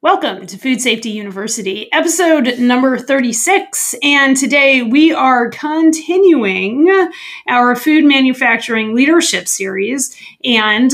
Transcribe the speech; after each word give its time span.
Welcome 0.00 0.46
to 0.46 0.56
Food 0.56 0.80
Safety 0.80 1.10
University, 1.10 1.92
episode 1.92 2.60
number 2.60 2.96
36. 2.96 3.96
And 4.04 4.36
today 4.36 4.80
we 4.80 5.12
are 5.12 5.50
continuing 5.50 7.10
our 7.48 7.74
food 7.74 8.04
manufacturing 8.04 8.94
leadership 8.94 9.48
series. 9.48 10.16
And 10.44 10.92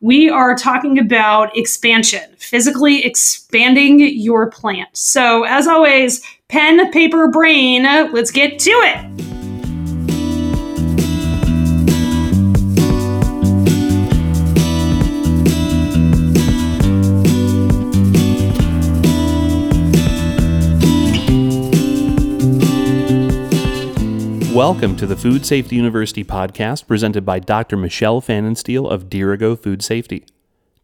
we 0.00 0.30
are 0.30 0.54
talking 0.54 0.98
about 0.98 1.54
expansion, 1.54 2.34
physically 2.38 3.04
expanding 3.04 4.00
your 4.00 4.50
plant. 4.50 4.88
So, 4.96 5.44
as 5.44 5.68
always, 5.68 6.22
pen, 6.48 6.90
paper, 6.92 7.28
brain, 7.28 7.82
let's 7.82 8.30
get 8.30 8.58
to 8.60 8.70
it. 8.70 9.25
Welcome 24.56 24.96
to 24.96 25.06
the 25.06 25.18
Food 25.18 25.44
Safety 25.44 25.76
University 25.76 26.24
podcast 26.24 26.86
presented 26.86 27.26
by 27.26 27.40
Dr. 27.40 27.76
Michelle 27.76 28.22
Pfannenstiel 28.22 28.90
of 28.90 29.10
Dirigo 29.10 29.54
Food 29.54 29.82
Safety. 29.82 30.24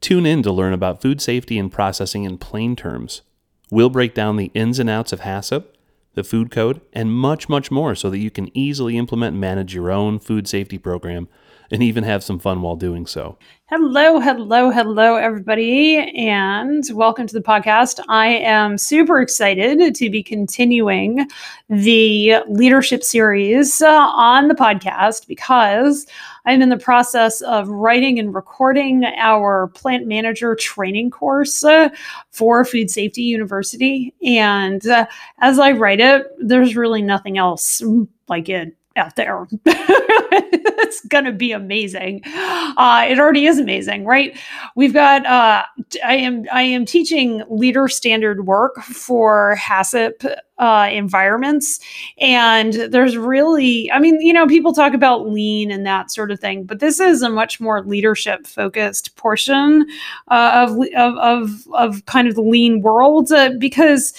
Tune 0.03 0.27
in 0.27 0.43
to 0.43 0.53
learn 0.53 0.75
about 0.75 1.01
food 1.01 1.23
safety 1.23 1.59
and 1.59 1.73
processing 1.73 2.25
in 2.25 2.37
plain 2.37 2.77
terms. 2.77 3.23
We'll 3.71 3.89
break 3.89 4.12
down 4.12 4.37
the 4.37 4.51
ins 4.53 4.79
and 4.79 4.91
outs 4.91 5.11
of 5.15 5.21
HACCP, 5.21 5.65
the 6.12 6.23
food 6.23 6.51
code, 6.51 6.83
and 6.93 7.15
much, 7.15 7.48
much 7.48 7.71
more 7.71 7.95
so 7.95 8.11
that 8.11 8.19
you 8.19 8.31
can 8.31 8.55
easily 8.55 8.98
implement 8.98 9.33
and 9.33 9.41
manage 9.41 9.75
your 9.75 9.91
own 9.91 10.19
food 10.19 10.47
safety 10.47 10.77
program 10.77 11.27
and 11.73 11.83
even 11.83 12.05
have 12.05 12.23
some 12.23 12.39
fun 12.39 12.61
while 12.61 12.77
doing 12.77 13.07
so. 13.07 13.37
Hello, 13.71 14.21
hello, 14.21 14.71
hello, 14.71 15.17
everybody, 15.17 15.97
and 16.15 16.85
welcome 16.93 17.27
to 17.27 17.33
the 17.33 17.41
podcast. 17.41 17.98
I 18.11 18.27
am 18.27 18.77
super 18.77 19.23
excited 19.23 19.95
to 19.95 20.11
be 20.11 20.23
continuing 20.23 21.27
the 21.70 22.34
leadership 22.47 23.03
series 23.03 23.81
uh, 23.81 23.89
on 23.89 24.48
the 24.48 24.55
podcast 24.55 25.27
because 25.27 26.06
I'm 26.45 26.61
in 26.61 26.69
the 26.69 26.77
process 26.77 27.41
of 27.41 27.69
writing 27.69 28.19
and 28.19 28.34
recording 28.34 29.07
our 29.17 29.69
plant 29.69 30.07
manager 30.07 30.55
training 30.55 31.11
course 31.11 31.64
uh, 31.64 31.89
for 32.33 32.67
Food 32.67 32.91
Safety 32.91 33.23
University. 33.23 34.14
And 34.23 34.86
uh, 34.86 35.07
as 35.39 35.59
I 35.59 35.73
write 35.73 36.01
it, 36.01 36.27
there's 36.39 36.77
really 36.77 37.01
nothing 37.01 37.39
else 37.39 37.83
like 38.29 38.51
it 38.51 38.77
out 38.95 39.17
there. 39.17 39.48
it's 40.93 41.07
going 41.07 41.25
to 41.25 41.33
be 41.33 41.53
amazing. 41.53 42.23
Uh, 42.25 43.07
it 43.09 43.19
already 43.19 43.47
is 43.47 43.59
amazing, 43.59 44.05
right? 44.05 44.37
We've 44.77 44.93
got. 44.93 45.25
Uh, 45.27 45.65
I 46.05 46.15
am. 46.15 46.47
I 46.53 46.62
am 46.62 46.85
teaching 46.85 47.43
leader 47.48 47.89
standard 47.89 48.47
work 48.47 48.77
for 48.83 49.57
HACCP 49.59 50.37
uh, 50.59 50.89
environments, 50.93 51.81
and 52.19 52.75
there's 52.75 53.17
really. 53.17 53.91
I 53.91 53.98
mean, 53.98 54.20
you 54.20 54.33
know, 54.33 54.47
people 54.47 54.73
talk 54.73 54.95
about 54.95 55.29
lean 55.29 55.70
and 55.70 55.87
that 55.87 56.11
sort 56.11 56.31
of 56.31 56.41
thing, 56.41 56.65
but 56.65 56.81
this 56.81 57.01
is 57.01 57.23
a 57.23 57.31
much 57.31 57.61
more 57.61 57.83
leadership 57.83 58.47
focused 58.47 59.17
portion 59.17 59.87
uh, 60.29 60.67
of, 60.69 60.79
of 60.97 61.17
of 61.19 61.67
of 61.73 62.05
kind 62.07 62.29
of 62.29 62.35
the 62.35 62.43
lean 62.43 62.83
world 62.83 63.33
uh, 63.33 63.51
because 63.59 64.13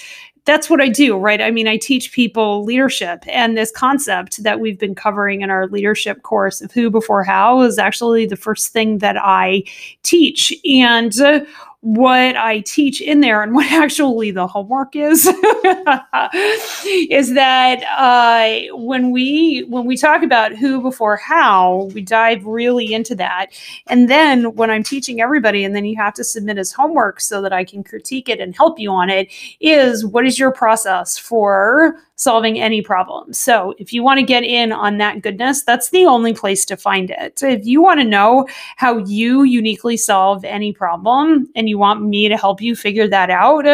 that's 0.46 0.70
what 0.70 0.82
I 0.82 0.90
do, 0.90 1.18
right? 1.18 1.42
I 1.42 1.52
mean, 1.52 1.68
I 1.68 1.78
teach 1.78 2.12
people 2.12 2.64
leadership, 2.64 3.24
and 3.28 3.58
this 3.58 3.72
concept 3.72 4.44
that 4.44 4.60
we've 4.60 4.78
been 4.78 4.96
covering 4.96 5.42
in 5.42 5.50
our 5.50 5.68
leadership 5.68 6.24
course 6.24 6.62
of 6.62 6.72
who 6.72 6.90
before 6.90 7.24
how 7.24 7.62
is 7.62 7.80
actually 7.80 8.26
the 8.26 8.36
first 8.36 8.74
thing 8.74 8.98
that 8.98 9.16
I 9.18 9.64
teach. 10.04 10.54
And 10.66 11.18
uh, 11.22 11.42
what 11.84 12.38
I 12.38 12.62
teach 12.62 13.02
in 13.02 13.20
there 13.20 13.44
and 13.44 13.54
what 13.54 13.70
actually 13.72 14.32
the 14.32 14.48
homework 14.48 14.96
is 14.96 15.28
is 16.86 17.34
that 17.34 17.84
uh, 17.98 18.74
when 18.78 19.12
we 19.12 19.66
when 19.68 19.84
we 19.84 19.98
talk 19.98 20.24
about 20.24 20.56
who 20.56 20.82
before 20.82 21.18
how, 21.18 21.90
we 21.94 22.02
dive 22.02 22.46
really 22.46 22.94
into 22.94 23.16
that. 23.16 23.48
And 23.88 24.10
then 24.10 24.56
when 24.56 24.72
I'm 24.72 24.84
teaching 24.84 25.20
everybody, 25.20 25.66
and 25.66 25.76
then 25.76 25.84
you 25.84 25.98
have 25.98 26.14
to 26.14 26.24
submit 26.24 26.58
as 26.58 26.72
homework 26.72 27.20
so 27.20 27.42
that 27.42 27.52
I 27.52 27.66
can 27.66 27.84
critique 27.84 28.30
it 28.30 28.40
and 28.40 28.56
help 28.56 28.80
you 28.80 28.90
on 28.90 29.10
it, 29.10 29.28
is 29.60 30.06
what 30.06 30.26
is 30.26 30.40
your 30.40 30.54
process 30.54 31.18
for 31.18 31.98
solving 32.16 32.60
any 32.60 32.82
problem. 32.82 33.34
So 33.34 33.74
if 33.78 33.92
you 33.92 34.04
want 34.04 34.20
to 34.20 34.26
get 34.26 34.44
in 34.44 34.72
on 34.72 34.98
that 35.00 35.22
goodness, 35.22 35.64
that's 35.64 35.90
the 35.90 36.06
only 36.06 36.34
place 36.34 36.64
to 36.66 36.78
find 36.78 37.10
it. 37.10 37.42
If 37.42 37.66
you 37.66 37.82
want 37.82 38.00
to 38.02 38.06
know 38.06 38.48
how 38.78 39.00
you 39.00 39.44
uniquely 39.44 39.98
solve 39.98 40.46
any 40.46 40.74
problem 40.74 41.50
and 41.56 41.68
you 41.68 41.78
want 41.78 42.04
me 42.04 42.30
to 42.30 42.38
help 42.38 42.62
you 42.62 42.76
figure 42.76 43.08
that 43.08 43.30
out, 43.30 43.66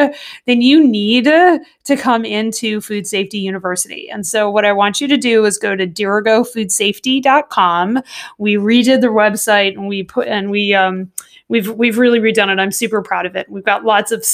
then 0.45 0.61
you 0.61 0.87
need 0.87 1.25
to 1.25 1.59
come 1.97 2.23
into 2.23 2.81
Food 2.81 3.07
Safety 3.07 3.39
University. 3.39 4.09
And 4.09 4.25
so 4.25 4.49
what 4.49 4.65
I 4.65 4.71
want 4.71 5.01
you 5.01 5.07
to 5.07 5.17
do 5.17 5.45
is 5.45 5.57
go 5.57 5.75
to 5.75 5.85
dirigofoodsafety.com. 5.85 8.01
We 8.37 8.55
redid 8.55 9.01
the 9.01 9.07
website 9.07 9.73
and 9.73 9.87
we 9.87 10.03
put 10.03 10.27
and 10.27 10.49
we 10.49 10.73
um 10.73 11.11
we've 11.49 11.69
we've 11.71 11.97
really 11.97 12.19
redone 12.19 12.51
it. 12.51 12.59
I'm 12.59 12.71
super 12.71 13.01
proud 13.01 13.25
of 13.25 13.35
it. 13.35 13.49
We've 13.49 13.65
got 13.65 13.83
lots 13.83 14.11
of 14.11 14.25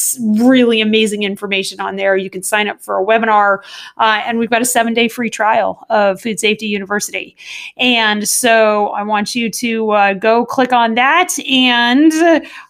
really 0.46 0.82
amazing 0.82 1.24
information 1.24 1.80
on 1.80 1.96
there. 1.96 2.16
You 2.16 2.30
can 2.30 2.44
sign 2.44 2.68
up 2.68 2.82
for 2.82 3.00
a 3.00 3.04
webinar, 3.06 3.60
uh, 3.98 4.22
and 4.26 4.38
we've 4.38 4.50
got 4.50 4.62
a 4.62 4.66
seven 4.66 4.94
day 4.94 5.08
free 5.08 5.30
trial 5.30 5.86
of 5.90 6.22
Food 6.22 6.40
Safety 6.40 6.68
University. 6.68 7.36
And 7.78 8.28
so 8.28 8.90
I 8.90 9.02
want 9.04 9.34
you 9.34 9.50
to 9.50 9.92
uh, 9.92 10.14
go 10.14 10.46
click 10.46 10.74
on 10.74 10.96
that. 10.96 11.34
And 11.50 12.12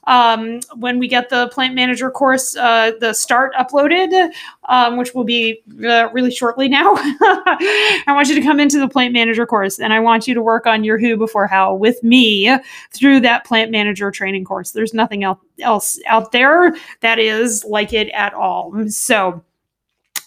um, 0.07 0.59
when 0.75 0.99
we 0.99 1.07
get 1.07 1.29
the 1.29 1.47
plant 1.49 1.75
manager 1.75 2.11
course, 2.11 2.55
uh, 2.55 2.91
the 2.99 3.13
start 3.13 3.53
uploaded, 3.55 4.31
um, 4.69 4.97
which 4.97 5.13
will 5.13 5.23
be 5.23 5.61
uh, 5.88 6.09
really 6.13 6.31
shortly 6.31 6.67
now, 6.67 6.93
I 6.95 8.03
want 8.09 8.27
you 8.27 8.35
to 8.35 8.41
come 8.41 8.59
into 8.59 8.79
the 8.79 8.88
plant 8.88 9.13
manager 9.13 9.45
course, 9.45 9.79
and 9.79 9.93
I 9.93 9.99
want 9.99 10.27
you 10.27 10.33
to 10.33 10.41
work 10.41 10.67
on 10.67 10.83
your 10.83 10.97
who 10.97 11.17
before 11.17 11.47
how 11.47 11.73
with 11.73 12.01
me 12.03 12.55
through 12.91 13.21
that 13.21 13.45
plant 13.45 13.71
manager 13.71 14.11
training 14.11 14.45
course. 14.45 14.71
There's 14.71 14.93
nothing 14.93 15.23
else 15.23 15.39
else 15.59 15.99
out 16.07 16.31
there 16.31 16.75
that 16.99 17.17
is 17.17 17.63
like 17.63 17.93
it 17.93 18.09
at 18.09 18.33
all. 18.33 18.73
So 18.89 19.43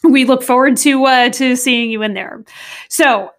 we 0.03 0.25
look 0.25 0.43
forward 0.43 0.77
to 0.79 1.05
uh, 1.05 1.29
to 1.31 1.57
seeing 1.57 1.91
you 1.91 2.03
in 2.03 2.15
there. 2.15 2.45
So 2.89 3.31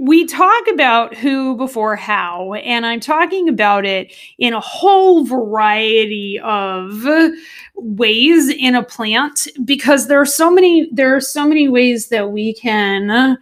we 0.00 0.24
talk 0.24 0.66
about 0.72 1.14
who 1.14 1.54
before 1.58 1.94
how, 1.94 2.54
and 2.54 2.86
I'm 2.86 3.00
talking 3.00 3.50
about 3.50 3.84
it 3.84 4.14
in 4.38 4.54
a 4.54 4.60
whole 4.60 5.26
variety 5.26 6.40
of 6.42 7.04
ways 7.74 8.48
in 8.48 8.74
a 8.74 8.82
plant 8.82 9.46
because 9.62 10.08
there 10.08 10.18
are 10.18 10.24
so 10.24 10.50
many 10.50 10.88
there 10.90 11.14
are 11.14 11.20
so 11.20 11.46
many 11.46 11.68
ways 11.68 12.08
that 12.08 12.32
we 12.32 12.54
can 12.54 13.36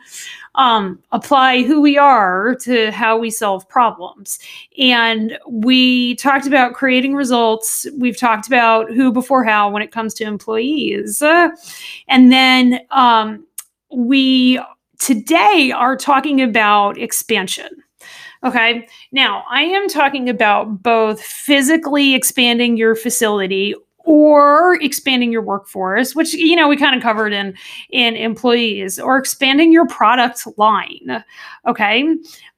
um, 0.56 0.98
apply 1.12 1.62
who 1.62 1.80
we 1.80 1.97
are 1.97 2.56
to 2.62 2.91
how 2.91 3.16
we 3.16 3.30
solve 3.30 3.68
problems. 3.68 4.41
And 4.80 5.38
we 5.48 6.16
talked 6.16 6.48
about 6.48 6.74
creating 6.74 7.14
results. 7.14 7.86
We've 7.97 8.18
talked 8.18 8.48
about 8.48 8.91
who 8.91 9.12
before 9.12 9.44
how 9.44 9.70
when 9.70 9.82
it 9.82 9.92
comes 9.92 10.12
to 10.14 10.24
employees. 10.24 11.22
And 11.22 12.32
then 12.32 12.80
um, 12.91 13.47
we 13.94 14.60
today 14.98 15.72
are 15.75 15.97
talking 15.97 16.41
about 16.41 16.98
expansion. 16.98 17.69
Okay. 18.44 18.86
Now, 19.10 19.44
I 19.50 19.62
am 19.62 19.88
talking 19.88 20.28
about 20.28 20.82
both 20.82 21.20
physically 21.20 22.14
expanding 22.14 22.76
your 22.76 22.94
facility 22.94 23.75
or 24.04 24.81
expanding 24.81 25.31
your 25.31 25.42
workforce 25.42 26.14
which 26.14 26.32
you 26.32 26.56
know 26.56 26.66
we 26.66 26.78
kind 26.78 26.97
of 26.97 27.03
covered 27.03 27.32
in 27.32 27.54
in 27.91 28.16
employees 28.16 28.98
or 28.98 29.19
expanding 29.19 29.70
your 29.70 29.86
product 29.86 30.47
line 30.56 31.22
okay 31.66 32.16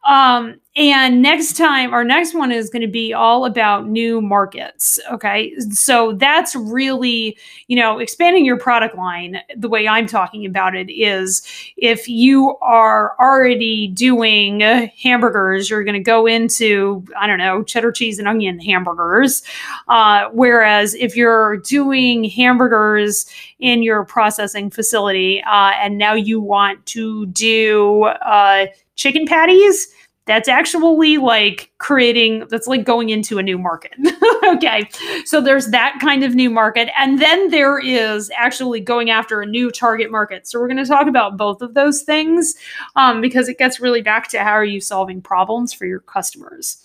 um 0.08 0.60
and 0.76 1.20
next 1.20 1.56
time, 1.56 1.92
our 1.92 2.04
next 2.04 2.32
one 2.32 2.52
is 2.52 2.70
going 2.70 2.82
to 2.82 2.88
be 2.88 3.12
all 3.12 3.44
about 3.44 3.88
new 3.88 4.20
markets. 4.20 5.00
Okay. 5.10 5.52
So 5.70 6.12
that's 6.12 6.54
really, 6.54 7.36
you 7.66 7.74
know, 7.74 7.98
expanding 7.98 8.44
your 8.44 8.56
product 8.56 8.96
line. 8.96 9.38
The 9.56 9.68
way 9.68 9.88
I'm 9.88 10.06
talking 10.06 10.46
about 10.46 10.76
it 10.76 10.88
is 10.88 11.42
if 11.76 12.08
you 12.08 12.56
are 12.62 13.16
already 13.18 13.88
doing 13.88 14.60
hamburgers, 15.02 15.68
you're 15.68 15.82
going 15.82 15.94
to 15.94 16.00
go 16.00 16.24
into, 16.24 17.04
I 17.18 17.26
don't 17.26 17.38
know, 17.38 17.64
cheddar 17.64 17.90
cheese 17.90 18.20
and 18.20 18.28
onion 18.28 18.60
hamburgers. 18.60 19.42
Uh, 19.88 20.28
whereas 20.32 20.94
if 20.94 21.16
you're 21.16 21.56
doing 21.56 22.24
hamburgers 22.24 23.26
in 23.58 23.82
your 23.82 24.04
processing 24.04 24.70
facility 24.70 25.42
uh, 25.42 25.72
and 25.80 25.98
now 25.98 26.14
you 26.14 26.40
want 26.40 26.86
to 26.86 27.26
do 27.26 28.04
uh, 28.04 28.66
chicken 29.00 29.26
patties, 29.26 29.88
that's 30.26 30.46
actually 30.46 31.16
like 31.16 31.72
creating 31.78 32.46
that's 32.50 32.66
like 32.66 32.84
going 32.84 33.08
into 33.08 33.38
a 33.38 33.42
new 33.42 33.58
market. 33.58 33.94
Okay 34.50 34.88
so 35.26 35.40
there's 35.40 35.66
that 35.68 35.98
kind 36.00 36.24
of 36.24 36.34
new 36.34 36.50
market 36.50 36.88
and 36.98 37.20
then 37.20 37.50
there 37.50 37.78
is 37.78 38.32
actually 38.36 38.80
going 38.80 39.08
after 39.08 39.40
a 39.40 39.46
new 39.46 39.70
target 39.70 40.10
market. 40.10 40.48
So 40.48 40.58
we're 40.58 40.66
going 40.66 40.82
to 40.82 40.86
talk 40.86 41.06
about 41.06 41.36
both 41.36 41.62
of 41.62 41.74
those 41.74 42.02
things 42.02 42.56
um, 42.96 43.20
because 43.20 43.48
it 43.48 43.58
gets 43.58 43.78
really 43.78 44.02
back 44.02 44.28
to 44.30 44.42
how 44.42 44.50
are 44.50 44.64
you 44.64 44.80
solving 44.80 45.22
problems 45.22 45.72
for 45.72 45.86
your 45.86 46.00
customers. 46.00 46.82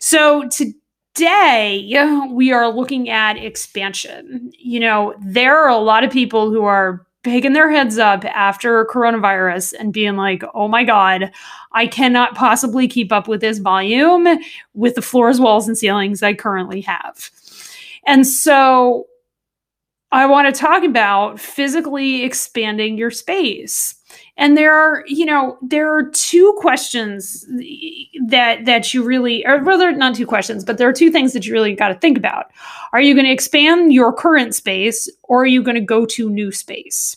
So 0.00 0.48
to 0.48 0.72
today 1.14 1.92
we 2.30 2.52
are 2.52 2.68
looking 2.68 3.10
at 3.10 3.36
expansion. 3.36 4.50
You 4.58 4.80
know, 4.80 5.14
there 5.20 5.58
are 5.58 5.68
a 5.68 5.76
lot 5.76 6.04
of 6.04 6.10
people 6.10 6.50
who 6.50 6.64
are 6.64 7.06
picking 7.24 7.54
their 7.54 7.70
heads 7.70 7.98
up 7.98 8.24
after 8.26 8.84
coronavirus 8.86 9.74
and 9.78 9.92
being 9.92 10.16
like, 10.16 10.44
oh 10.54 10.68
my 10.68 10.84
God, 10.84 11.32
I 11.72 11.86
cannot 11.86 12.34
possibly 12.34 12.86
keep 12.86 13.10
up 13.10 13.26
with 13.26 13.40
this 13.40 13.58
volume 13.58 14.28
with 14.74 14.94
the 14.94 15.02
floors, 15.02 15.40
walls, 15.40 15.66
and 15.66 15.76
ceilings 15.76 16.22
I 16.22 16.34
currently 16.34 16.82
have. 16.82 17.30
And 18.06 18.26
so 18.26 19.06
I 20.12 20.26
want 20.26 20.54
to 20.54 20.60
talk 20.60 20.84
about 20.84 21.40
physically 21.40 22.22
expanding 22.22 22.96
your 22.96 23.10
space. 23.10 23.96
And 24.36 24.56
there 24.56 24.74
are, 24.74 25.04
you 25.06 25.24
know, 25.24 25.56
there 25.62 25.94
are 25.96 26.10
two 26.10 26.54
questions 26.58 27.46
that 28.26 28.64
that 28.64 28.92
you 28.92 29.04
really, 29.04 29.46
or 29.46 29.62
rather, 29.62 29.92
not 29.92 30.16
two 30.16 30.26
questions, 30.26 30.64
but 30.64 30.76
there 30.76 30.88
are 30.88 30.92
two 30.92 31.10
things 31.10 31.32
that 31.32 31.46
you 31.46 31.52
really 31.52 31.74
got 31.74 31.88
to 31.88 31.94
think 31.94 32.18
about. 32.18 32.46
Are 32.92 33.00
you 33.00 33.14
going 33.14 33.26
to 33.26 33.32
expand 33.32 33.92
your 33.92 34.12
current 34.12 34.54
space, 34.54 35.08
or 35.24 35.42
are 35.42 35.46
you 35.46 35.62
going 35.62 35.76
to 35.76 35.80
go 35.80 36.04
to 36.06 36.28
new 36.28 36.50
space? 36.50 37.16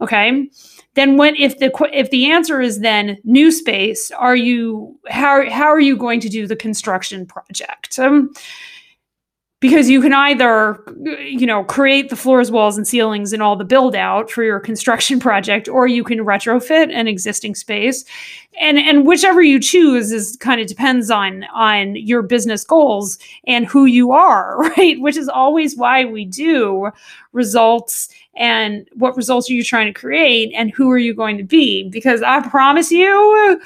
Okay. 0.00 0.48
Then 0.94 1.16
when 1.16 1.36
if 1.36 1.58
the 1.58 1.70
if 1.92 2.10
the 2.10 2.30
answer 2.32 2.60
is 2.60 2.80
then 2.80 3.18
new 3.22 3.52
space, 3.52 4.10
are 4.10 4.34
you 4.34 4.98
how 5.08 5.48
how 5.48 5.66
are 5.66 5.80
you 5.80 5.96
going 5.96 6.18
to 6.20 6.28
do 6.28 6.46
the 6.46 6.56
construction 6.56 7.24
project? 7.24 8.00
Um, 8.00 8.32
because 9.60 9.90
you 9.90 10.00
can 10.00 10.12
either 10.12 10.82
you 11.20 11.46
know 11.46 11.64
create 11.64 12.10
the 12.10 12.16
floors 12.16 12.50
walls 12.50 12.76
and 12.76 12.86
ceilings 12.86 13.32
and 13.32 13.42
all 13.42 13.56
the 13.56 13.64
build 13.64 13.96
out 13.96 14.30
for 14.30 14.44
your 14.44 14.60
construction 14.60 15.18
project 15.28 15.68
or 15.68 15.86
you 15.86 16.04
can 16.04 16.18
retrofit 16.20 16.92
an 16.92 17.08
existing 17.08 17.54
space. 17.54 18.04
And 18.60 18.78
and 18.78 19.06
whichever 19.06 19.42
you 19.42 19.60
choose 19.60 20.12
is 20.12 20.36
kind 20.40 20.60
of 20.60 20.66
depends 20.66 21.10
on 21.10 21.44
on 21.54 21.96
your 21.96 22.22
business 22.22 22.64
goals 22.64 23.18
and 23.46 23.66
who 23.66 23.84
you 23.84 24.12
are 24.12 24.58
right? 24.76 25.00
Which 25.00 25.16
is 25.16 25.28
always 25.28 25.76
why 25.76 26.04
we 26.04 26.24
do 26.24 26.90
results 27.32 28.08
and 28.36 28.88
what 28.94 29.16
results 29.16 29.50
are 29.50 29.54
you 29.54 29.64
trying 29.64 29.92
to 29.92 29.98
create 29.98 30.52
and 30.54 30.70
who 30.70 30.90
are 30.90 30.98
you 30.98 31.14
going 31.14 31.36
to 31.38 31.44
be? 31.44 31.88
Because 31.90 32.22
i 32.22 32.40
promise 32.48 32.92
you 32.92 33.60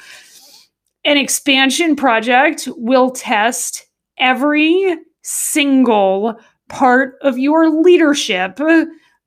an 1.05 1.17
expansion 1.17 1.95
project 1.95 2.67
will 2.77 3.11
test 3.11 3.87
every 4.17 4.97
single 5.23 6.39
part 6.69 7.17
of 7.21 7.37
your 7.37 7.69
leadership 7.69 8.59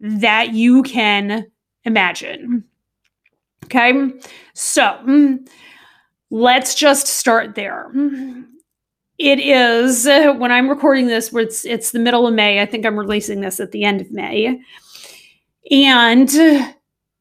that 0.00 0.54
you 0.54 0.82
can 0.82 1.46
imagine. 1.84 2.64
Okay, 3.64 4.12
so 4.54 5.38
let's 6.31 6.75
just 6.75 7.06
start 7.08 7.54
there. 7.54 7.90
It 9.19 9.38
is 9.40 10.06
when 10.06 10.52
I'm 10.52 10.69
recording 10.69 11.06
this, 11.06 11.32
it's 11.32 11.64
it's 11.64 11.90
the 11.90 11.99
middle 11.99 12.26
of 12.26 12.34
May. 12.34 12.60
I 12.60 12.66
think 12.66 12.84
I'm 12.84 12.99
releasing 12.99 13.40
this 13.40 13.58
at 13.58 13.72
the 13.72 13.82
end 13.84 14.00
of 14.00 14.12
May, 14.12 14.60
and 15.70 16.28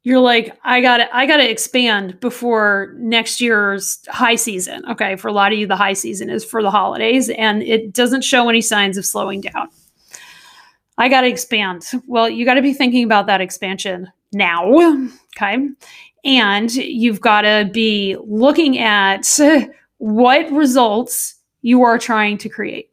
you're 0.06 0.20
like, 0.20 0.56
I 0.64 0.82
gotta, 0.82 1.14
I 1.14 1.26
gotta 1.26 1.50
expand 1.50 2.20
before 2.20 2.94
next 2.98 3.42
year's 3.42 4.00
high 4.08 4.36
season. 4.36 4.86
Okay, 4.92 5.16
for 5.16 5.30
a 5.30 5.34
lot 5.34 5.52
of 5.52 5.58
you, 5.58 5.66
the 5.66 5.76
high 5.76 5.94
season 5.94 6.30
is 6.30 6.46
for 6.46 6.62
the 6.62 6.70
holidays, 6.70 7.28
and 7.30 7.64
it 7.64 7.92
doesn't 7.92 8.24
show 8.24 8.48
any 8.48 8.62
signs 8.62 8.98
of 8.98 9.06
slowing 9.06 9.42
down. 9.42 9.68
I 11.00 11.10
gotta 11.10 11.28
expand. 11.28 11.86
Well, 12.06 12.30
you 12.30 12.46
gotta 12.46 12.62
be 12.62 12.72
thinking 12.72 13.04
about 13.04 13.26
that 13.26 13.42
expansion 13.42 14.12
now. 14.32 14.72
Okay. 15.36 15.70
And 16.24 16.74
you've 16.74 17.22
got 17.22 17.42
to 17.42 17.70
be 17.72 18.18
looking 18.26 18.80
at 18.80 19.28
what 19.98 20.52
results 20.52 21.36
you 21.62 21.84
are 21.84 21.98
trying 21.98 22.38
to 22.40 22.50
create. 22.50 22.90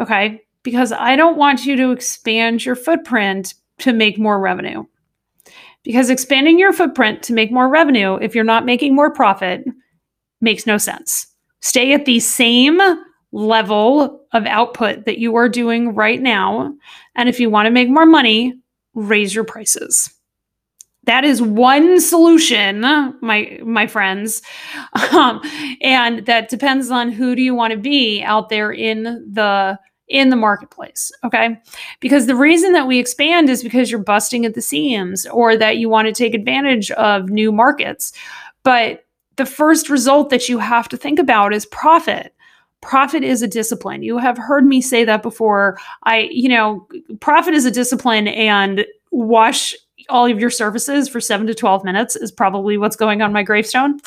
Okay. 0.00 0.42
Because 0.62 0.92
I 0.92 1.16
don't 1.16 1.36
want 1.36 1.64
you 1.64 1.76
to 1.76 1.90
expand 1.90 2.64
your 2.64 2.76
footprint 2.76 3.54
to 3.78 3.92
make 3.92 4.18
more 4.18 4.38
revenue 4.38 4.84
because 5.84 6.10
expanding 6.10 6.58
your 6.58 6.72
footprint 6.72 7.22
to 7.24 7.32
make 7.32 7.52
more 7.52 7.68
revenue 7.68 8.16
if 8.16 8.34
you're 8.34 8.42
not 8.42 8.64
making 8.64 8.94
more 8.94 9.12
profit 9.12 9.64
makes 10.40 10.66
no 10.66 10.78
sense. 10.78 11.26
Stay 11.60 11.92
at 11.92 12.06
the 12.06 12.20
same 12.20 12.80
level 13.32 14.26
of 14.32 14.46
output 14.46 15.04
that 15.04 15.18
you 15.18 15.34
are 15.36 15.48
doing 15.48 15.94
right 15.94 16.20
now. 16.20 16.74
And 17.14 17.28
if 17.28 17.38
you 17.38 17.50
want 17.50 17.66
to 17.66 17.70
make 17.70 17.88
more 17.88 18.06
money, 18.06 18.54
raise 18.94 19.34
your 19.34 19.44
prices. 19.44 20.10
That 21.04 21.24
is 21.24 21.42
one 21.42 22.00
solution, 22.00 22.80
my 22.80 23.60
my 23.62 23.86
friends, 23.86 24.40
um, 25.12 25.42
and 25.82 26.24
that 26.24 26.48
depends 26.48 26.90
on 26.90 27.10
who 27.10 27.36
do 27.36 27.42
you 27.42 27.54
want 27.54 27.72
to 27.72 27.78
be 27.78 28.22
out 28.22 28.48
there 28.48 28.72
in 28.72 29.02
the 29.02 29.78
in 30.08 30.28
the 30.28 30.36
marketplace. 30.36 31.10
Okay. 31.24 31.58
Because 32.00 32.26
the 32.26 32.36
reason 32.36 32.72
that 32.72 32.86
we 32.86 32.98
expand 32.98 33.48
is 33.48 33.62
because 33.62 33.90
you're 33.90 34.00
busting 34.00 34.44
at 34.44 34.54
the 34.54 34.62
seams 34.62 35.26
or 35.26 35.56
that 35.56 35.78
you 35.78 35.88
want 35.88 36.06
to 36.06 36.12
take 36.12 36.34
advantage 36.34 36.90
of 36.92 37.30
new 37.30 37.50
markets. 37.50 38.12
But 38.62 39.04
the 39.36 39.46
first 39.46 39.88
result 39.88 40.30
that 40.30 40.48
you 40.48 40.58
have 40.58 40.88
to 40.88 40.96
think 40.96 41.18
about 41.18 41.52
is 41.52 41.66
profit. 41.66 42.34
Profit 42.82 43.24
is 43.24 43.40
a 43.40 43.48
discipline. 43.48 44.02
You 44.02 44.18
have 44.18 44.36
heard 44.36 44.66
me 44.66 44.80
say 44.80 45.04
that 45.04 45.22
before. 45.22 45.78
I, 46.04 46.28
you 46.30 46.48
know, 46.48 46.86
profit 47.20 47.54
is 47.54 47.64
a 47.64 47.70
discipline 47.70 48.28
and 48.28 48.84
wash 49.10 49.74
all 50.08 50.26
of 50.30 50.38
your 50.38 50.50
services 50.50 51.08
for 51.08 51.20
seven 51.20 51.46
to 51.46 51.54
12 51.54 51.84
minutes 51.84 52.16
is 52.16 52.30
probably 52.30 52.76
what's 52.76 52.96
going 52.96 53.22
on 53.22 53.32
my 53.32 53.42
gravestone. 53.42 54.00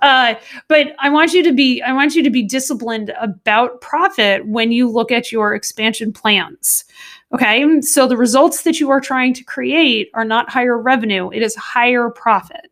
Uh, 0.00 0.34
but 0.68 0.94
I 0.98 1.08
want 1.08 1.32
you 1.32 1.42
to 1.42 1.52
be, 1.52 1.82
I 1.82 1.92
want 1.92 2.14
you 2.14 2.22
to 2.22 2.30
be 2.30 2.42
disciplined 2.42 3.12
about 3.20 3.80
profit 3.80 4.46
when 4.46 4.72
you 4.72 4.88
look 4.88 5.10
at 5.10 5.32
your 5.32 5.54
expansion 5.54 6.12
plans. 6.12 6.84
Okay. 7.32 7.80
So 7.80 8.06
the 8.06 8.16
results 8.16 8.62
that 8.62 8.78
you 8.78 8.90
are 8.90 9.00
trying 9.00 9.34
to 9.34 9.44
create 9.44 10.10
are 10.14 10.24
not 10.24 10.50
higher 10.50 10.78
revenue, 10.78 11.30
it 11.30 11.42
is 11.42 11.54
higher 11.56 12.10
profit. 12.10 12.70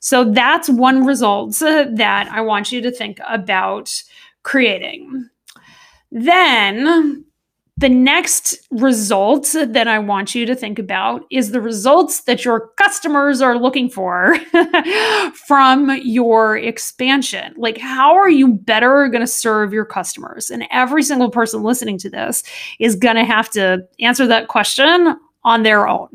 So 0.00 0.24
that's 0.24 0.68
one 0.68 1.04
result 1.04 1.58
that 1.58 2.28
I 2.30 2.40
want 2.40 2.72
you 2.72 2.80
to 2.82 2.90
think 2.90 3.20
about 3.26 4.02
creating. 4.42 5.28
Then 6.10 7.24
the 7.78 7.88
next 7.88 8.58
result 8.72 9.54
that 9.54 9.86
I 9.86 10.00
want 10.00 10.34
you 10.34 10.44
to 10.46 10.56
think 10.56 10.80
about 10.80 11.24
is 11.30 11.52
the 11.52 11.60
results 11.60 12.22
that 12.22 12.44
your 12.44 12.70
customers 12.70 13.40
are 13.40 13.56
looking 13.56 13.88
for 13.88 14.36
from 15.46 15.96
your 16.02 16.56
expansion. 16.56 17.54
Like, 17.56 17.78
how 17.78 18.16
are 18.16 18.28
you 18.28 18.54
better 18.54 19.06
going 19.06 19.20
to 19.20 19.28
serve 19.28 19.72
your 19.72 19.84
customers? 19.84 20.50
And 20.50 20.64
every 20.72 21.04
single 21.04 21.30
person 21.30 21.62
listening 21.62 21.98
to 21.98 22.10
this 22.10 22.42
is 22.80 22.96
going 22.96 23.14
to 23.14 23.24
have 23.24 23.48
to 23.50 23.86
answer 24.00 24.26
that 24.26 24.48
question 24.48 25.16
on 25.44 25.62
their 25.62 25.86
own 25.88 26.08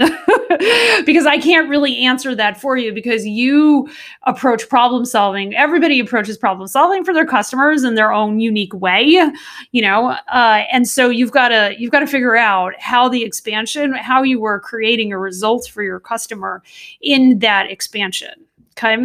because 1.06 1.26
I 1.26 1.40
can't 1.42 1.70
really 1.70 2.06
answer 2.06 2.36
that 2.36 2.60
for 2.60 2.78
you 2.78 2.94
because 2.94 3.26
you 3.26 3.90
approach 4.24 4.68
problem 4.68 5.06
solving. 5.06 5.56
Everybody 5.56 6.00
approaches 6.00 6.38
problem 6.38 6.68
solving 6.68 7.04
for 7.04 7.14
their 7.14 7.26
customers 7.26 7.84
in 7.84 7.96
their 7.96 8.12
own 8.12 8.40
unique 8.40 8.74
way, 8.74 9.32
you 9.72 9.82
know. 9.82 10.10
Uh, 10.32 10.64
and 10.72 10.88
so 10.88 11.10
you've 11.10 11.32
got 11.32 11.50
to 11.50 11.74
you've 11.78 11.92
got 11.92 12.02
to 12.02 12.08
figure 12.08 12.36
out 12.36 12.74
how 12.80 13.08
the 13.08 13.24
expansion, 13.24 13.94
how 13.94 14.24
you 14.24 14.40
were 14.40 14.60
creating 14.60 15.14
a 15.14 15.18
result 15.18 15.68
for 15.68 15.84
your 15.84 16.00
customer 16.00 16.62
in 17.02 17.40
that 17.40 17.72
expansion. 17.72 18.34
Okay. 18.78 18.98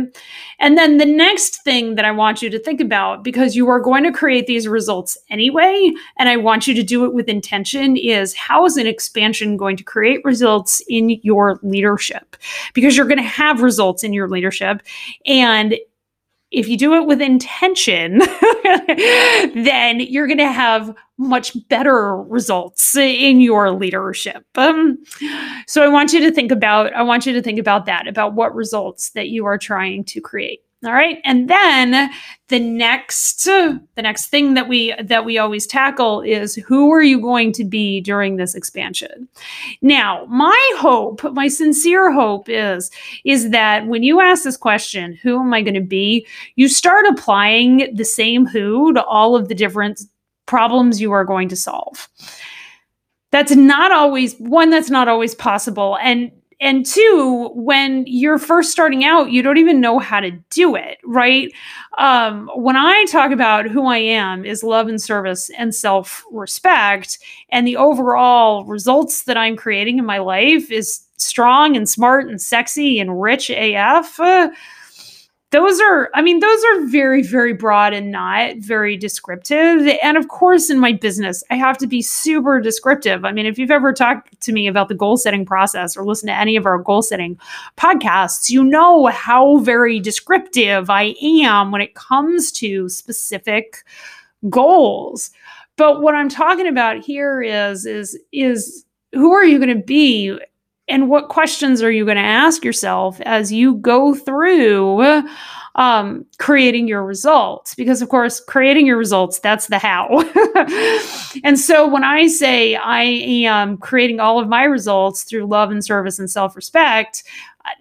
And 0.59 0.79
then 0.79 0.97
the 0.97 1.07
next 1.07 1.63
thing 1.63 1.95
that 1.97 2.05
I 2.05 2.11
want 2.11 2.41
you 2.41 2.49
to 2.51 2.59
think 2.59 2.81
about, 2.81 3.23
because 3.23 3.55
you 3.55 3.69
are 3.69 3.81
going 3.81 4.03
to 4.05 4.13
create 4.13 4.47
these 4.47 4.67
results 4.67 5.19
anyway, 5.29 5.93
and 6.19 6.29
I 6.29 6.37
want 6.37 6.67
you 6.67 6.75
to 6.75 6.83
do 6.83 7.05
it 7.05 7.13
with 7.13 7.29
intention, 7.29 7.97
is 7.97 8.35
how 8.35 8.65
is 8.65 8.77
an 8.77 8.87
expansion 8.87 9.57
going 9.57 9.77
to 9.77 9.85
create 9.85 10.25
results 10.25 10.83
in 10.89 11.11
your 11.23 11.61
leadership? 11.63 12.37
Because 12.73 12.97
you're 12.97 13.07
going 13.07 13.19
to 13.19 13.23
have 13.23 13.63
results 13.63 14.03
in 14.03 14.13
your 14.13 14.29
leadership. 14.29 14.83
And 15.27 15.77
if 16.51 16.67
you 16.67 16.79
do 16.79 16.95
it 16.95 17.07
with 17.07 17.21
intention, 17.21 18.19
then 19.55 20.01
you're 20.01 20.27
going 20.27 20.39
to 20.39 20.51
have 20.51 20.95
much 21.19 21.57
better 21.69 22.17
results 22.17 22.97
in 22.97 23.41
your 23.41 23.73
leadership. 23.73 24.45
Um, 24.55 24.99
so 25.67 25.83
I 25.83 25.89
want 25.89 26.13
you 26.13 26.21
to 26.21 26.31
think 26.31 26.53
about 26.53 26.93
I 26.95 27.03
want 27.03 27.27
you 27.27 27.33
to 27.33 27.43
think 27.43 27.59
about 27.59 27.87
that 27.87 28.07
about 28.07 28.35
what 28.35 28.55
results 28.55 29.11
that 29.11 29.29
you 29.29 29.45
are 29.45 29.59
trying 29.59 30.05
to 30.05 30.21
create. 30.21 30.61
All 30.85 30.93
right. 30.93 31.21
And 31.25 31.51
then 31.51 32.09
the 32.49 32.61
next 32.61 33.43
the 33.43 33.81
next 33.97 34.27
thing 34.27 34.55
that 34.55 34.69
we 34.69 34.95
that 35.03 35.25
we 35.25 35.37
always 35.37 35.67
tackle 35.67 36.21
is 36.21 36.55
who 36.55 36.93
are 36.93 37.03
you 37.03 37.21
going 37.21 37.53
to 37.55 37.65
be 37.65 38.01
during 38.01 38.37
this 38.37 38.55
expansion? 38.55 39.29
Now, 39.83 40.25
my 40.27 40.73
hope, 40.77 41.25
my 41.33 41.49
sincere 41.49 42.13
hope 42.13 42.49
is 42.49 42.93
is 43.25 43.51
that 43.51 43.89
when 43.89 44.05
you 44.05 44.21
ask 44.21 44.45
this 44.45 44.57
question, 44.57 45.19
who 45.21 45.41
am 45.41 45.53
I 45.53 45.63
going 45.63 45.75
to 45.75 45.81
be? 45.81 46.25
You 46.55 46.69
start 46.69 47.07
applying 47.07 47.93
the 47.93 48.05
same 48.05 48.47
who 48.47 48.93
to 48.93 49.03
all 49.03 49.35
of 49.35 49.49
the 49.49 49.57
different 49.57 50.03
problems 50.49 51.01
you 51.01 51.13
are 51.13 51.25
going 51.25 51.49
to 51.51 51.57
solve. 51.57 52.09
That's 53.31 53.55
not 53.55 53.93
always 53.93 54.35
one 54.39 54.71
that's 54.71 54.91
not 54.91 55.07
always 55.07 55.35
possible 55.35 55.97
and 56.03 56.33
and 56.61 56.85
two, 56.85 57.51
when 57.55 58.05
you're 58.09 58.39
first 58.39 58.73
starting 58.73 59.05
out, 59.05 59.31
you 59.31 59.43
don't 59.43 59.59
even 59.59 59.81
know 59.81 60.01
how 60.01 60.19
to 60.19 60.33
do 60.51 60.75
it, 60.75 60.99
right? 61.05 61.53
Um, 61.99 62.51
when 62.55 62.77
I 62.77 63.05
talk 63.05 63.31
about 63.31 63.69
who 63.69 63.87
I 63.87 63.99
am 63.99 64.45
is 64.45 64.65
love 64.65 64.89
and 64.89 65.01
service 65.01 65.51
and 65.51 65.73
self 65.73 66.25
respect, 66.33 67.19
and 67.51 67.65
the 67.65 67.77
overall 67.77 68.65
results 68.65 69.23
that 69.25 69.37
I'm 69.37 69.55
creating 69.55 69.99
in 69.99 70.05
my 70.05 70.19
life 70.19 70.71
is 70.73 71.01
strong 71.17 71.77
and 71.77 71.89
smart 71.89 72.29
and 72.29 72.41
sexy 72.43 72.99
and 72.99 73.23
rich 73.23 73.51
AF. 73.51 74.19
Uh, 74.19 74.51
those 75.51 75.81
are 75.81 76.11
i 76.15 76.21
mean 76.21 76.41
those 76.41 76.65
are 76.65 76.87
very 76.87 77.23
very 77.23 77.53
broad 77.53 77.95
and 77.95 78.11
not 78.11 78.57
very 78.59 78.97
descriptive. 78.97 79.89
And 80.03 80.17
of 80.17 80.29
course 80.29 80.69
in 80.69 80.79
my 80.79 80.93
business 80.93 81.43
i 81.51 81.57
have 81.57 81.79
to 81.79 81.87
be 81.87 82.03
super 82.03 82.61
descriptive. 82.61 83.25
I 83.25 83.33
mean 83.33 83.47
if 83.47 83.59
you've 83.59 83.71
ever 83.71 83.93
talked 83.93 84.41
to 84.41 84.53
me 84.53 84.67
about 84.67 84.89
the 84.89 84.95
goal 84.95 85.17
setting 85.17 85.47
process 85.47 85.97
or 85.97 86.05
listened 86.05 86.29
to 86.29 86.35
any 86.35 86.57
of 86.57 86.67
our 86.67 86.79
goal 86.79 87.03
setting 87.03 87.39
podcasts 87.77 88.51
you 88.51 88.63
know 88.63 89.07
how 89.07 89.59
very 89.59 90.01
descriptive 90.01 90.91
i 90.91 91.15
am 91.23 91.71
when 91.71 91.81
it 91.81 91.95
comes 91.95 92.53
to 92.53 92.89
specific 92.89 93.85
goals. 94.49 95.31
But 95.77 96.03
what 96.03 96.15
i'm 96.15 96.29
talking 96.29 96.67
about 96.67 96.99
here 96.99 97.41
is 97.41 97.87
is 97.87 98.19
is 98.33 98.85
who 99.13 99.33
are 99.33 99.45
you 99.45 99.59
going 99.59 99.77
to 99.77 99.83
be 99.83 100.39
and 100.89 101.09
what 101.09 101.29
questions 101.29 101.83
are 101.83 101.91
you 101.91 102.05
going 102.05 102.17
to 102.17 102.23
ask 102.23 102.65
yourself 102.65 103.21
as 103.23 103.53
you 103.53 103.75
go 103.77 104.15
through 104.15 105.23
um, 105.75 106.25
creating 106.39 106.89
your 106.89 107.05
results? 107.05 107.75
Because 107.75 108.03
of 108.03 108.09
course 108.09 108.41
creating 108.41 108.87
your 108.87 108.97
results 108.97 109.39
that's 109.39 109.69
the 109.69 109.79
how. 109.79 110.09
And 111.45 111.59
so 111.59 111.87
when 111.87 112.05
i 112.05 112.27
say 112.27 112.75
i 112.75 113.03
am 113.03 113.77
creating 113.77 114.19
all 114.19 114.41
of 114.41 114.49
my 114.49 114.65
results 114.65 115.23
through 115.23 115.47
love 115.47 115.71
and 115.71 115.85
service 115.85 116.19
and 116.19 116.31
self-respect 116.31 117.23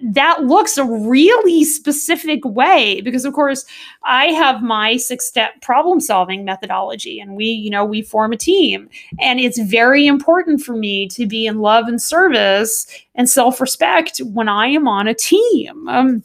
that 0.02 0.44
looks 0.44 0.78
a 0.78 0.86
really 0.86 1.64
specific 1.64 2.44
way 2.46 3.02
because 3.02 3.26
of 3.26 3.34
course 3.34 3.66
i 4.04 4.26
have 4.28 4.62
my 4.62 4.98
six 4.98 5.26
step 5.28 5.62
problem 5.62 6.00
solving 6.00 6.46
methodology 6.46 7.20
and 7.20 7.36
we 7.36 7.46
you 7.46 7.70
know 7.70 7.86
we 7.86 8.02
form 8.02 8.32
a 8.32 8.38
team. 8.38 8.90
And 9.20 9.40
it's 9.40 9.60
very 9.60 10.08
important 10.08 10.62
for 10.62 10.76
me 10.76 11.08
to 11.10 11.26
be 11.26 11.46
in 11.46 11.60
love 11.60 11.88
and 11.88 12.02
service 12.02 12.88
and 13.16 13.30
self 13.30 13.60
respect 13.60 14.20
when 14.20 14.50
i 14.50 14.68
am 14.68 14.88
on 14.88 15.08
a 15.08 15.14
team. 15.14 15.88
Um, 15.88 16.24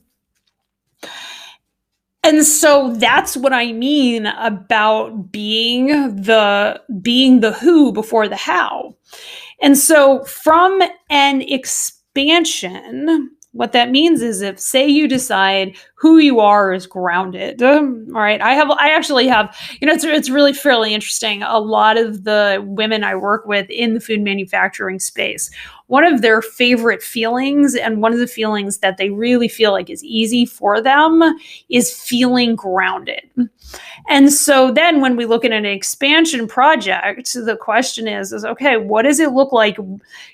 and 2.24 2.46
so 2.46 2.94
that's 2.94 3.36
what 3.36 3.52
i 3.52 3.72
mean 3.72 4.26
about 4.26 5.32
being 5.32 5.88
the 6.14 6.80
being 7.00 7.40
the 7.40 7.52
who 7.52 7.92
before 7.92 8.28
the 8.28 8.36
how. 8.36 8.96
And 9.60 9.78
so 9.78 10.24
from 10.24 10.82
an 11.10 11.42
expansion 11.42 13.30
what 13.52 13.72
that 13.72 13.90
means 13.90 14.22
is 14.22 14.40
if 14.40 14.58
say 14.58 14.86
you 14.86 15.06
decide 15.06 15.76
who 15.94 16.18
you 16.18 16.40
are 16.40 16.72
is 16.72 16.86
grounded 16.86 17.62
um, 17.62 18.06
all 18.14 18.22
right? 18.22 18.40
I 18.40 18.54
have 18.54 18.70
i 18.70 18.90
actually 18.90 19.28
have 19.28 19.56
you 19.80 19.86
know 19.86 19.92
it's, 19.92 20.04
it's 20.04 20.30
really 20.30 20.52
fairly 20.52 20.94
interesting. 20.94 21.42
A 21.42 21.58
lot 21.58 21.96
of 21.98 22.24
the 22.24 22.62
women 22.66 23.04
i 23.04 23.14
work 23.14 23.46
with 23.46 23.68
in 23.70 23.94
the 23.94 24.00
food 24.00 24.20
manufacturing 24.20 24.98
space 24.98 25.50
one 25.92 26.04
of 26.04 26.22
their 26.22 26.40
favorite 26.40 27.02
feelings 27.02 27.74
and 27.74 28.00
one 28.00 28.14
of 28.14 28.18
the 28.18 28.26
feelings 28.26 28.78
that 28.78 28.96
they 28.96 29.10
really 29.10 29.46
feel 29.46 29.72
like 29.72 29.90
is 29.90 30.02
easy 30.02 30.46
for 30.46 30.80
them 30.80 31.22
is 31.68 31.92
feeling 31.94 32.56
grounded. 32.56 33.20
And 34.08 34.32
so 34.32 34.72
then 34.72 35.02
when 35.02 35.16
we 35.16 35.26
look 35.26 35.44
at 35.44 35.52
an 35.52 35.66
expansion 35.66 36.48
project 36.48 37.34
the 37.34 37.58
question 37.60 38.08
is 38.08 38.32
is 38.32 38.42
okay 38.42 38.78
what 38.78 39.02
does 39.02 39.20
it 39.20 39.32
look 39.32 39.52
like 39.52 39.76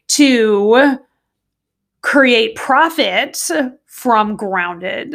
to 0.07 0.99
create 2.03 2.57
profit 2.57 3.51
from 3.87 4.37
grounded. 4.37 5.15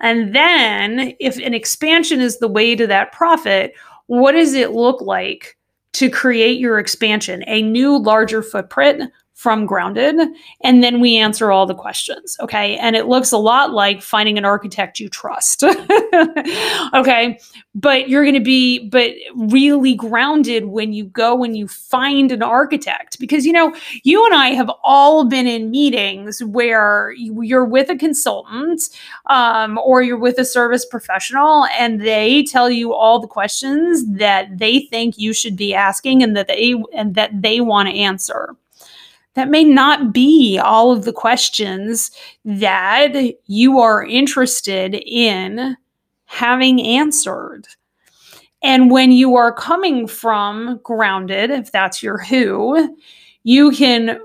And 0.00 0.34
then, 0.34 1.14
if 1.20 1.38
an 1.38 1.54
expansion 1.54 2.20
is 2.20 2.38
the 2.38 2.48
way 2.48 2.74
to 2.76 2.86
that 2.86 3.12
profit, 3.12 3.74
what 4.06 4.32
does 4.32 4.54
it 4.54 4.72
look 4.72 5.00
like 5.00 5.56
to 5.94 6.10
create 6.10 6.58
your 6.58 6.78
expansion? 6.78 7.44
A 7.46 7.62
new, 7.62 7.98
larger 7.98 8.42
footprint 8.42 9.10
from 9.34 9.66
grounded 9.66 10.16
and 10.62 10.82
then 10.82 11.00
we 11.00 11.16
answer 11.16 11.50
all 11.50 11.66
the 11.66 11.74
questions 11.74 12.36
okay? 12.40 12.76
And 12.78 12.96
it 12.96 13.06
looks 13.06 13.32
a 13.32 13.38
lot 13.38 13.72
like 13.72 14.02
finding 14.02 14.38
an 14.38 14.44
architect 14.44 15.00
you 15.00 15.08
trust 15.08 15.62
okay? 16.94 17.38
But 17.74 18.08
you're 18.08 18.24
going 18.24 18.34
to 18.34 18.40
be 18.40 18.88
but 18.88 19.12
really 19.34 19.94
grounded 19.94 20.66
when 20.66 20.92
you 20.92 21.04
go 21.04 21.42
and 21.42 21.56
you 21.56 21.66
find 21.66 22.30
an 22.30 22.42
architect 22.42 23.18
because 23.18 23.44
you 23.44 23.52
know 23.52 23.74
you 24.02 24.24
and 24.24 24.34
i 24.34 24.48
have 24.48 24.70
all 24.82 25.24
been 25.24 25.46
in 25.46 25.70
meetings 25.70 26.42
where 26.44 27.12
you're 27.16 27.64
with 27.64 27.90
a 27.90 27.96
consultant 27.96 28.82
um, 29.26 29.78
or 29.78 30.02
you're 30.02 30.18
with 30.18 30.38
a 30.38 30.44
service 30.44 30.84
professional 30.84 31.66
and 31.78 32.00
they 32.00 32.42
tell 32.44 32.70
you 32.70 32.92
all 32.92 33.18
the 33.18 33.26
questions 33.26 34.04
that 34.06 34.58
they 34.58 34.80
think 34.90 35.18
you 35.18 35.32
should 35.32 35.56
be 35.56 35.74
asking 35.74 36.22
and 36.22 36.36
that 36.36 36.48
they 36.48 36.74
and 36.94 37.14
that 37.14 37.30
they 37.42 37.60
want 37.60 37.88
to 37.88 37.94
answer 37.94 38.56
that 39.34 39.50
may 39.50 39.64
not 39.64 40.12
be 40.12 40.58
all 40.58 40.92
of 40.92 41.04
the 41.04 41.12
questions 41.12 42.10
that 42.44 43.14
you 43.46 43.80
are 43.80 44.04
interested 44.04 44.94
in 44.94 45.76
having 46.26 46.80
answered. 46.80 47.66
And 48.62 48.90
when 48.90 49.12
you 49.12 49.36
are 49.36 49.52
coming 49.52 50.06
from 50.06 50.80
grounded, 50.82 51.50
if 51.50 51.70
that's 51.70 52.02
your 52.02 52.18
who, 52.18 52.96
you 53.42 53.72
can 53.72 54.18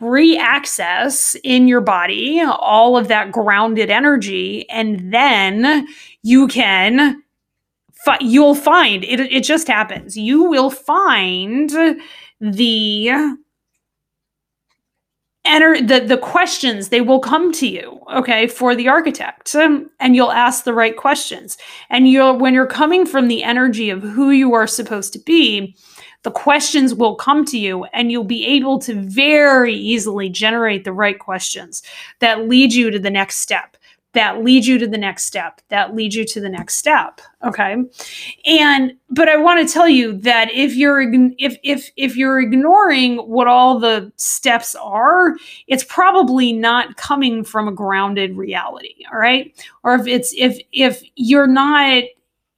re-access 0.00 1.34
in 1.42 1.66
your 1.66 1.80
body 1.80 2.40
all 2.40 2.96
of 2.96 3.08
that 3.08 3.32
grounded 3.32 3.90
energy 3.90 4.68
and 4.70 5.12
then 5.12 5.86
you 6.22 6.46
can 6.46 7.20
you'll 8.20 8.54
find 8.54 9.02
it 9.02 9.18
it 9.18 9.42
just 9.42 9.66
happens 9.66 10.16
you 10.16 10.44
will 10.44 10.70
find 10.70 11.70
the 12.40 13.10
enter 15.44 15.80
the 15.80 16.00
the 16.00 16.18
questions 16.18 16.88
they 16.88 17.00
will 17.00 17.20
come 17.20 17.52
to 17.52 17.66
you 17.66 18.00
okay 18.14 18.46
for 18.46 18.74
the 18.74 18.88
architect 18.88 19.54
um, 19.54 19.88
and 20.00 20.14
you'll 20.14 20.32
ask 20.32 20.64
the 20.64 20.74
right 20.74 20.96
questions. 20.96 21.56
And 21.90 22.08
you'll 22.08 22.38
when 22.38 22.54
you're 22.54 22.66
coming 22.66 23.06
from 23.06 23.28
the 23.28 23.42
energy 23.42 23.90
of 23.90 24.02
who 24.02 24.30
you 24.30 24.52
are 24.54 24.66
supposed 24.66 25.12
to 25.14 25.18
be 25.18 25.76
the 26.24 26.30
questions 26.32 26.94
will 26.94 27.14
come 27.14 27.44
to 27.46 27.58
you 27.58 27.84
and 27.94 28.10
you'll 28.10 28.24
be 28.24 28.44
able 28.44 28.78
to 28.80 28.94
very 28.94 29.72
easily 29.72 30.28
generate 30.28 30.84
the 30.84 30.92
right 30.92 31.18
questions 31.18 31.82
that 32.18 32.48
lead 32.48 32.72
you 32.74 32.90
to 32.90 32.98
the 32.98 33.10
next 33.10 33.36
step 33.36 33.77
that 34.14 34.42
lead 34.42 34.64
you 34.64 34.78
to 34.78 34.86
the 34.86 34.98
next 34.98 35.24
step 35.24 35.60
that 35.68 35.94
lead 35.94 36.14
you 36.14 36.24
to 36.24 36.40
the 36.40 36.48
next 36.48 36.76
step 36.76 37.20
okay? 37.44 37.76
And 38.46 38.92
but 39.10 39.28
i 39.28 39.36
want 39.36 39.66
to 39.66 39.72
tell 39.72 39.88
you 39.88 40.18
that 40.18 40.50
if 40.52 40.74
you're 40.74 41.00
if 41.38 41.56
if 41.62 41.90
if 41.96 42.16
you're 42.16 42.40
ignoring 42.40 43.18
what 43.18 43.46
all 43.46 43.78
the 43.78 44.12
steps 44.16 44.74
are 44.74 45.36
it's 45.66 45.84
probably 45.84 46.52
not 46.52 46.96
coming 46.96 47.44
from 47.44 47.68
a 47.68 47.72
grounded 47.72 48.36
reality 48.36 48.94
all 49.12 49.18
right? 49.18 49.54
Or 49.82 49.94
if 49.94 50.06
it's 50.06 50.34
if 50.36 50.58
if 50.72 51.02
you're 51.16 51.46
not 51.46 52.04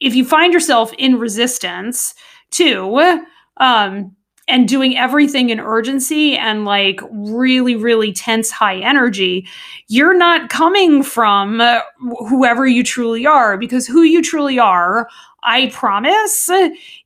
if 0.00 0.14
you 0.14 0.24
find 0.24 0.52
yourself 0.52 0.92
in 0.94 1.18
resistance 1.18 2.14
to 2.52 3.24
um 3.58 4.16
and 4.50 4.68
doing 4.68 4.96
everything 4.96 5.50
in 5.50 5.60
urgency 5.60 6.36
and 6.36 6.64
like 6.64 7.00
really 7.10 7.76
really 7.76 8.12
tense 8.12 8.50
high 8.50 8.78
energy 8.78 9.46
you're 9.88 10.16
not 10.16 10.50
coming 10.50 11.02
from 11.02 11.60
uh, 11.60 11.80
whoever 12.28 12.66
you 12.66 12.82
truly 12.82 13.26
are 13.26 13.56
because 13.56 13.86
who 13.86 14.02
you 14.02 14.22
truly 14.22 14.58
are 14.58 15.08
i 15.44 15.68
promise 15.70 16.50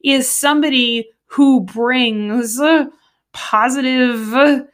is 0.03 0.31
somebody 0.31 1.07
who 1.27 1.61
brings 1.61 2.61
positive 3.33 4.65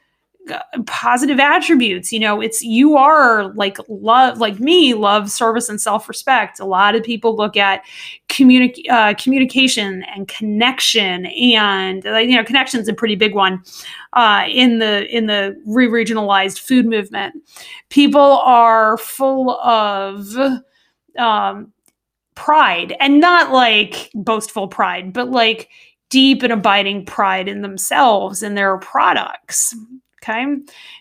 positive 0.86 1.38
attributes 1.38 2.12
you 2.12 2.18
know 2.18 2.40
it's 2.40 2.62
you 2.62 2.96
are 2.96 3.52
like 3.54 3.76
love 3.88 4.38
like 4.38 4.58
me 4.58 4.94
love 4.94 5.30
service 5.30 5.68
and 5.68 5.80
self-respect. 5.80 6.60
A 6.60 6.64
lot 6.64 6.94
of 6.94 7.02
people 7.02 7.36
look 7.36 7.56
at 7.56 7.82
uh, 8.90 9.14
communication 9.18 10.02
and 10.04 10.28
connection 10.28 11.26
and 11.26 12.04
you 12.04 12.34
know 12.34 12.44
connection's 12.44 12.88
a 12.88 12.94
pretty 12.94 13.14
big 13.14 13.34
one 13.34 13.62
uh, 14.14 14.44
in 14.48 14.78
the 14.78 15.06
in 15.14 15.26
the 15.26 15.60
re-regionalized 15.66 16.58
food 16.58 16.86
movement. 16.86 17.34
People 17.90 18.38
are 18.38 18.96
full 18.98 19.60
of 19.60 20.36
um, 21.18 21.72
pride 22.34 22.96
and 23.00 23.20
not 23.20 23.52
like 23.52 24.10
boastful 24.14 24.68
pride 24.68 25.12
but 25.12 25.30
like 25.30 25.68
deep 26.08 26.42
and 26.42 26.52
abiding 26.52 27.04
pride 27.04 27.48
in 27.48 27.62
themselves 27.62 28.42
and 28.42 28.56
their 28.56 28.78
products 28.78 29.74
Okay. 30.22 30.44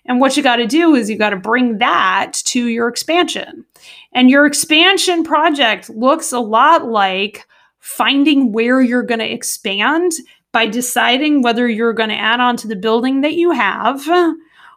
And 0.06 0.22
what 0.22 0.38
you 0.38 0.44
got 0.44 0.58
to 0.58 0.68
do 0.68 0.96
is 0.96 1.10
you 1.10 1.18
got 1.18 1.32
to 1.32 1.38
bring 1.38 1.80
that 1.80 2.34
to 2.46 2.68
your 2.68 2.88
expansion. 2.88 3.66
And 4.14 4.30
your 4.30 4.46
expansion 4.46 5.24
project 5.24 5.90
looks 5.90 6.32
a 6.32 6.40
lot 6.40 6.86
like 6.86 7.46
finding 7.80 8.52
where 8.54 8.82
you're 8.82 9.04
going 9.04 9.20
to 9.20 9.30
expand 9.30 10.14
by 10.52 10.68
deciding 10.68 11.42
whether 11.42 11.68
you're 11.68 11.94
going 11.94 12.10
to 12.10 12.16
add 12.16 12.40
on 12.40 12.56
to 12.58 12.68
the 12.68 12.76
building 12.76 13.22
that 13.22 13.34
you 13.34 13.52
have 13.52 14.08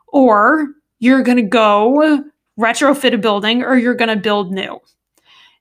or 0.08 0.68
you're 0.98 1.22
going 1.22 1.36
to 1.36 1.42
go 1.42 2.24
retrofit 2.58 3.14
a 3.14 3.18
building 3.18 3.62
or 3.62 3.76
you're 3.76 3.94
going 3.94 4.08
to 4.08 4.16
build 4.16 4.52
new. 4.52 4.80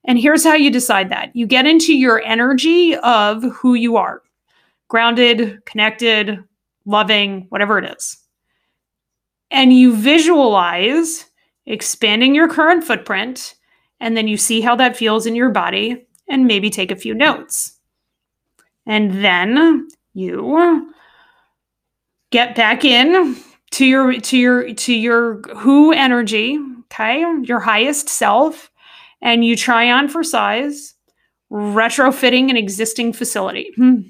And 0.05 0.17
here's 0.17 0.43
how 0.43 0.55
you 0.55 0.71
decide 0.71 1.09
that 1.09 1.35
you 1.35 1.45
get 1.45 1.67
into 1.67 1.95
your 1.95 2.21
energy 2.23 2.95
of 2.97 3.43
who 3.43 3.75
you 3.75 3.97
are 3.97 4.21
grounded, 4.87 5.63
connected, 5.65 6.43
loving, 6.85 7.45
whatever 7.47 7.77
it 7.77 7.95
is. 7.95 8.17
And 9.51 9.73
you 9.73 9.95
visualize 9.95 11.25
expanding 11.65 12.33
your 12.33 12.49
current 12.49 12.83
footprint, 12.83 13.55
and 13.99 14.17
then 14.17 14.27
you 14.27 14.37
see 14.37 14.61
how 14.61 14.75
that 14.77 14.97
feels 14.97 15.25
in 15.25 15.35
your 15.35 15.49
body 15.49 16.07
and 16.27 16.47
maybe 16.47 16.69
take 16.69 16.91
a 16.91 16.95
few 16.95 17.13
notes. 17.13 17.77
And 18.85 19.23
then 19.23 19.87
you 20.13 20.93
get 22.31 22.55
back 22.55 22.83
in 22.83 23.37
to 23.71 23.85
your 23.85 24.19
to 24.19 24.37
your 24.37 24.73
to 24.73 24.93
your 24.93 25.41
who 25.57 25.91
energy, 25.91 26.57
okay? 26.85 27.23
Your 27.43 27.59
highest 27.59 28.09
self 28.09 28.71
and 29.21 29.45
you 29.45 29.55
try 29.55 29.91
on 29.91 30.07
for 30.07 30.23
size 30.23 30.95
retrofitting 31.51 32.49
an 32.49 32.57
existing 32.57 33.13
facility. 33.13 33.71
Hmm. 33.75 34.01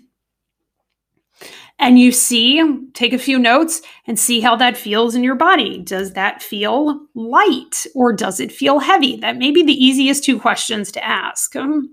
And 1.81 1.97
you 1.97 2.11
see, 2.11 2.63
take 2.93 3.11
a 3.11 3.17
few 3.17 3.39
notes 3.39 3.81
and 4.05 4.17
see 4.17 4.39
how 4.39 4.55
that 4.57 4.77
feels 4.77 5.15
in 5.15 5.23
your 5.23 5.35
body. 5.35 5.79
Does 5.79 6.13
that 6.13 6.43
feel 6.43 7.07
light 7.15 7.88
or 7.95 8.13
does 8.13 8.39
it 8.39 8.51
feel 8.51 8.77
heavy? 8.77 9.15
That 9.15 9.38
may 9.38 9.50
be 9.50 9.63
the 9.63 9.73
easiest 9.73 10.23
two 10.23 10.39
questions 10.39 10.91
to 10.91 11.03
ask. 11.03 11.55
And 11.55 11.89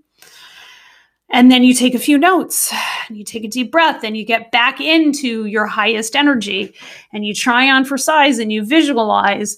then 1.50 1.64
you 1.64 1.73
take 1.73 1.95
a 1.95 1.99
few 1.99 2.18
notes 2.18 2.71
and 3.09 3.16
you 3.16 3.25
take 3.25 3.45
a 3.45 3.49
deep 3.49 3.73
breath 3.73 4.04
and 4.04 4.14
you 4.14 4.26
get 4.26 4.52
back 4.52 4.78
into 4.78 5.47
your 5.47 5.66
highest 5.66 6.14
energy 6.14 6.75
and 7.14 7.25
you 7.25 7.35
try 7.35 7.71
on 7.71 7.87
for 7.87 7.97
size 7.97 8.38
and 8.38 8.52
you 8.52 8.66
visualize 8.66 9.57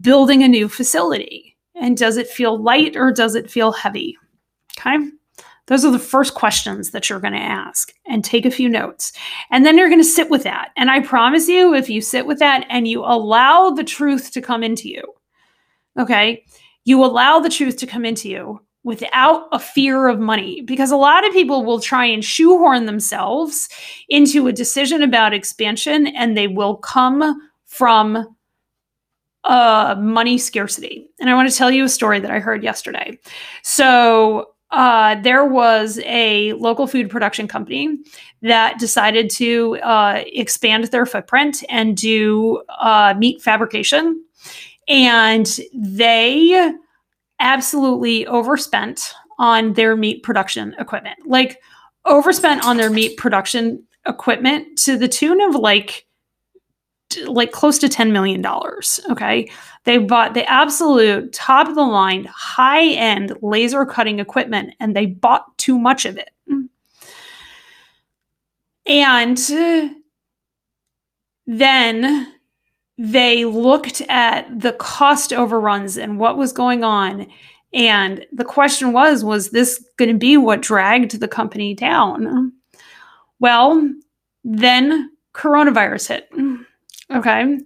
building 0.00 0.44
a 0.44 0.48
new 0.48 0.68
facility. 0.68 1.56
And 1.74 1.96
does 1.96 2.16
it 2.16 2.28
feel 2.28 2.56
light 2.56 2.96
or 2.96 3.10
does 3.10 3.34
it 3.34 3.50
feel 3.50 3.72
heavy? 3.72 4.16
Okay. 4.78 5.10
Those 5.66 5.84
are 5.84 5.92
the 5.92 5.98
first 5.98 6.34
questions 6.34 6.90
that 6.90 7.08
you're 7.08 7.20
going 7.20 7.34
to 7.34 7.38
ask 7.38 7.92
and 8.06 8.24
take 8.24 8.44
a 8.44 8.50
few 8.50 8.68
notes. 8.68 9.12
And 9.50 9.64
then 9.64 9.78
you're 9.78 9.88
going 9.88 10.00
to 10.00 10.04
sit 10.04 10.28
with 10.28 10.42
that. 10.42 10.70
And 10.76 10.90
I 10.90 11.00
promise 11.00 11.48
you, 11.48 11.74
if 11.74 11.88
you 11.88 12.00
sit 12.00 12.26
with 12.26 12.38
that 12.40 12.66
and 12.68 12.88
you 12.88 13.02
allow 13.04 13.70
the 13.70 13.84
truth 13.84 14.32
to 14.32 14.40
come 14.40 14.62
into 14.62 14.88
you, 14.88 15.02
okay, 15.98 16.44
you 16.84 17.04
allow 17.04 17.38
the 17.38 17.48
truth 17.48 17.76
to 17.78 17.86
come 17.86 18.04
into 18.04 18.28
you, 18.28 18.60
without 18.84 19.46
a 19.52 19.58
fear 19.58 20.08
of 20.08 20.18
money 20.18 20.60
because 20.62 20.90
a 20.90 20.96
lot 20.96 21.26
of 21.26 21.32
people 21.32 21.64
will 21.64 21.80
try 21.80 22.04
and 22.04 22.24
shoehorn 22.24 22.86
themselves 22.86 23.68
into 24.08 24.48
a 24.48 24.52
decision 24.52 25.02
about 25.02 25.32
expansion 25.32 26.08
and 26.08 26.36
they 26.36 26.48
will 26.48 26.76
come 26.76 27.40
from 27.66 28.36
uh, 29.44 29.94
money 29.98 30.38
scarcity. 30.38 31.08
And 31.20 31.30
I 31.30 31.34
want 31.34 31.50
to 31.50 31.56
tell 31.56 31.70
you 31.70 31.84
a 31.84 31.88
story 31.88 32.20
that 32.20 32.30
I 32.30 32.38
heard 32.38 32.62
yesterday. 32.62 33.18
So 33.62 34.51
uh, 34.72 35.20
there 35.20 35.44
was 35.44 36.00
a 36.04 36.54
local 36.54 36.86
food 36.86 37.10
production 37.10 37.46
company 37.46 37.98
that 38.40 38.78
decided 38.78 39.28
to 39.30 39.76
uh, 39.82 40.24
expand 40.26 40.84
their 40.84 41.06
footprint 41.06 41.62
and 41.68 41.96
do 41.96 42.62
uh, 42.80 43.14
meat 43.18 43.40
fabrication. 43.42 44.24
And 44.88 45.46
they 45.74 46.72
absolutely 47.38 48.26
overspent 48.26 49.12
on 49.38 49.74
their 49.74 49.94
meat 49.94 50.22
production 50.22 50.74
equipment. 50.78 51.18
Like 51.26 51.60
overspent 52.06 52.64
on 52.64 52.78
their 52.78 52.90
meat 52.90 53.16
production 53.18 53.84
equipment 54.06 54.78
to 54.78 54.96
the 54.96 55.08
tune 55.08 55.40
of 55.40 55.54
like 55.54 56.06
like 57.26 57.52
close 57.52 57.78
to 57.78 57.88
10 57.88 58.12
million 58.12 58.42
dollars, 58.42 59.00
okay? 59.10 59.50
They 59.84 59.98
bought 59.98 60.34
the 60.34 60.48
absolute 60.50 61.32
top 61.32 61.68
of 61.68 61.74
the 61.74 61.82
line 61.82 62.26
high 62.30 62.88
end 62.88 63.36
laser 63.42 63.84
cutting 63.84 64.18
equipment 64.18 64.74
and 64.80 64.94
they 64.94 65.06
bought 65.06 65.56
too 65.58 65.78
much 65.78 66.04
of 66.04 66.18
it. 66.18 66.30
And 68.86 69.38
then 71.46 72.32
they 72.98 73.44
looked 73.44 74.00
at 74.08 74.60
the 74.60 74.72
cost 74.74 75.32
overruns 75.32 75.96
and 75.96 76.18
what 76.18 76.36
was 76.36 76.52
going 76.52 76.84
on 76.84 77.26
and 77.72 78.26
the 78.32 78.44
question 78.44 78.92
was 78.92 79.24
was 79.24 79.50
this 79.50 79.84
going 79.96 80.10
to 80.10 80.18
be 80.18 80.36
what 80.36 80.60
dragged 80.60 81.18
the 81.18 81.28
company 81.28 81.74
down 81.74 82.52
well 83.40 83.90
then 84.44 85.10
coronavirus 85.34 86.08
hit 86.08 86.30
okay 87.14 87.58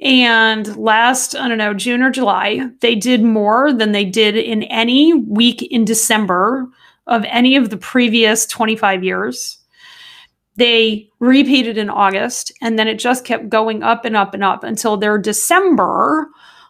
and 0.00 0.76
last 0.76 1.34
i 1.36 1.48
don't 1.48 1.58
know 1.58 1.74
june 1.74 2.02
or 2.02 2.10
july 2.10 2.68
they 2.80 2.94
did 2.94 3.22
more 3.22 3.72
than 3.72 3.92
they 3.92 4.04
did 4.04 4.36
in 4.36 4.62
any 4.64 5.12
week 5.14 5.62
in 5.62 5.84
december 5.84 6.66
of 7.06 7.24
any 7.24 7.56
of 7.56 7.70
the 7.70 7.76
previous 7.76 8.46
25 8.46 9.02
years 9.02 9.58
they 10.56 11.08
repeated 11.18 11.78
in 11.78 11.88
August, 11.88 12.52
and 12.60 12.78
then 12.78 12.86
it 12.86 12.98
just 12.98 13.24
kept 13.24 13.48
going 13.48 13.82
up 13.82 14.04
and 14.04 14.16
up 14.16 14.34
and 14.34 14.44
up 14.44 14.64
until 14.64 14.96
their 14.96 15.16
December 15.16 16.28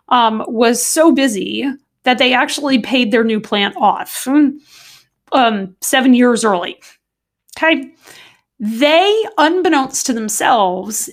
um, 0.09 0.45
was 0.47 0.85
so 0.85 1.13
busy 1.13 1.69
that 2.05 2.19
they 2.19 2.33
actually 2.33 2.79
paid 2.79 3.11
their 3.11 3.25
new 3.25 3.41
plant 3.41 3.77
off 3.77 4.27
um, 5.33 5.77
seven 5.81 6.15
years 6.15 6.45
early. 6.45 6.81
Okay. 7.57 7.93
They, 8.59 9.25
unbeknownst 9.39 10.07
to 10.07 10.13
themselves, 10.13 11.11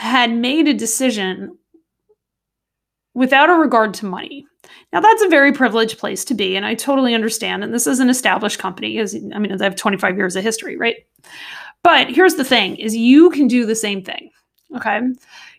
had 0.00 0.32
made 0.32 0.66
a 0.66 0.72
decision 0.72 1.58
without 3.12 3.50
a 3.50 3.54
regard 3.54 3.92
to 3.92 4.06
money. 4.06 4.46
Now 4.94 5.00
that's 5.00 5.22
a 5.22 5.28
very 5.28 5.52
privileged 5.52 5.98
place 5.98 6.24
to 6.24 6.34
be, 6.34 6.56
and 6.56 6.64
I 6.64 6.74
totally 6.74 7.14
understand. 7.14 7.62
And 7.62 7.74
this 7.74 7.86
is 7.86 8.00
an 8.00 8.08
established 8.08 8.58
company, 8.58 8.98
as 8.98 9.14
I 9.14 9.38
mean, 9.38 9.54
they 9.56 9.64
have 9.64 9.76
25 9.76 10.16
years 10.16 10.36
of 10.36 10.42
history, 10.42 10.76
right? 10.78 10.96
But 11.82 12.08
here's 12.08 12.36
the 12.36 12.44
thing 12.44 12.76
is 12.76 12.96
you 12.96 13.28
can 13.30 13.46
do 13.46 13.66
the 13.66 13.74
same 13.74 14.02
thing. 14.02 14.30
Okay? 14.74 15.00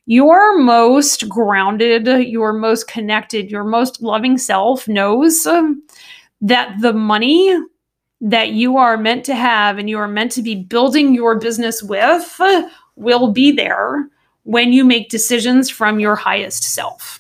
Your 0.08 0.58
most 0.58 1.30
grounded, 1.30 2.08
your 2.08 2.52
most 2.52 2.88
connected, 2.88 3.52
your 3.52 3.64
most 3.64 4.02
loving 4.02 4.40
self 4.40 4.88
knows 4.88 5.46
um, 5.46 5.84
that 6.42 6.76
the 6.82 6.94
money 6.94 7.56
that 8.22 8.50
you 8.50 8.78
are 8.78 8.98
meant 8.98 9.24
to 9.26 9.36
have 9.36 9.78
and 9.78 9.88
you 9.88 10.00
are 10.00 10.08
meant 10.08 10.32
to 10.32 10.42
be 10.42 10.56
building 10.56 11.14
your 11.14 11.38
business 11.38 11.84
with 11.84 12.42
will 12.96 13.32
be 13.32 13.52
there 13.52 14.10
when 14.44 14.74
you 14.74 14.84
make 14.84 15.10
decisions 15.10 15.70
from 15.70 16.00
your 16.00 16.16
highest 16.16 16.64
self. 16.64 17.20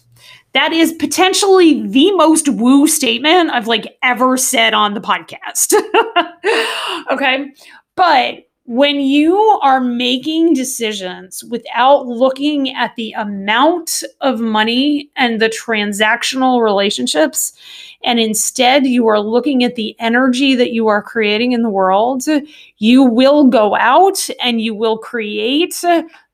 That 0.54 0.74
is 0.74 0.92
potentially 0.94 1.88
the 1.88 2.12
most 2.14 2.50
woo 2.50 2.88
statement 2.88 3.52
I've 3.52 3.68
like 3.68 3.98
ever 4.04 4.36
said 4.36 4.74
on 4.74 4.94
the 4.94 5.02
podcast. 5.02 5.74
okay. 7.12 7.54
But 7.96 8.48
when 8.66 9.00
you 9.00 9.38
are 9.64 9.82
making 9.82 10.54
decisions 10.54 11.44
without 11.46 12.08
looking 12.08 12.74
at 12.74 12.96
the 12.96 13.12
amount 13.14 14.04
of 14.22 14.40
money 14.40 15.10
and 15.16 15.42
the 15.42 15.50
transactional 15.50 16.64
relationships, 16.64 17.54
and 18.04 18.20
instead 18.20 18.86
you 18.86 19.08
are 19.08 19.20
looking 19.20 19.64
at 19.64 19.76
the 19.76 19.96
energy 20.00 20.56
that 20.56 20.72
you 20.72 20.88
are 20.88 21.02
creating 21.02 21.52
in 21.52 21.64
the 21.64 21.70
world, 21.70 22.24
you 22.78 23.04
will 23.04 23.46
go 23.46 23.76
out 23.76 24.28
and 24.42 24.62
you 24.62 24.74
will 24.74 24.98
create 24.98 25.76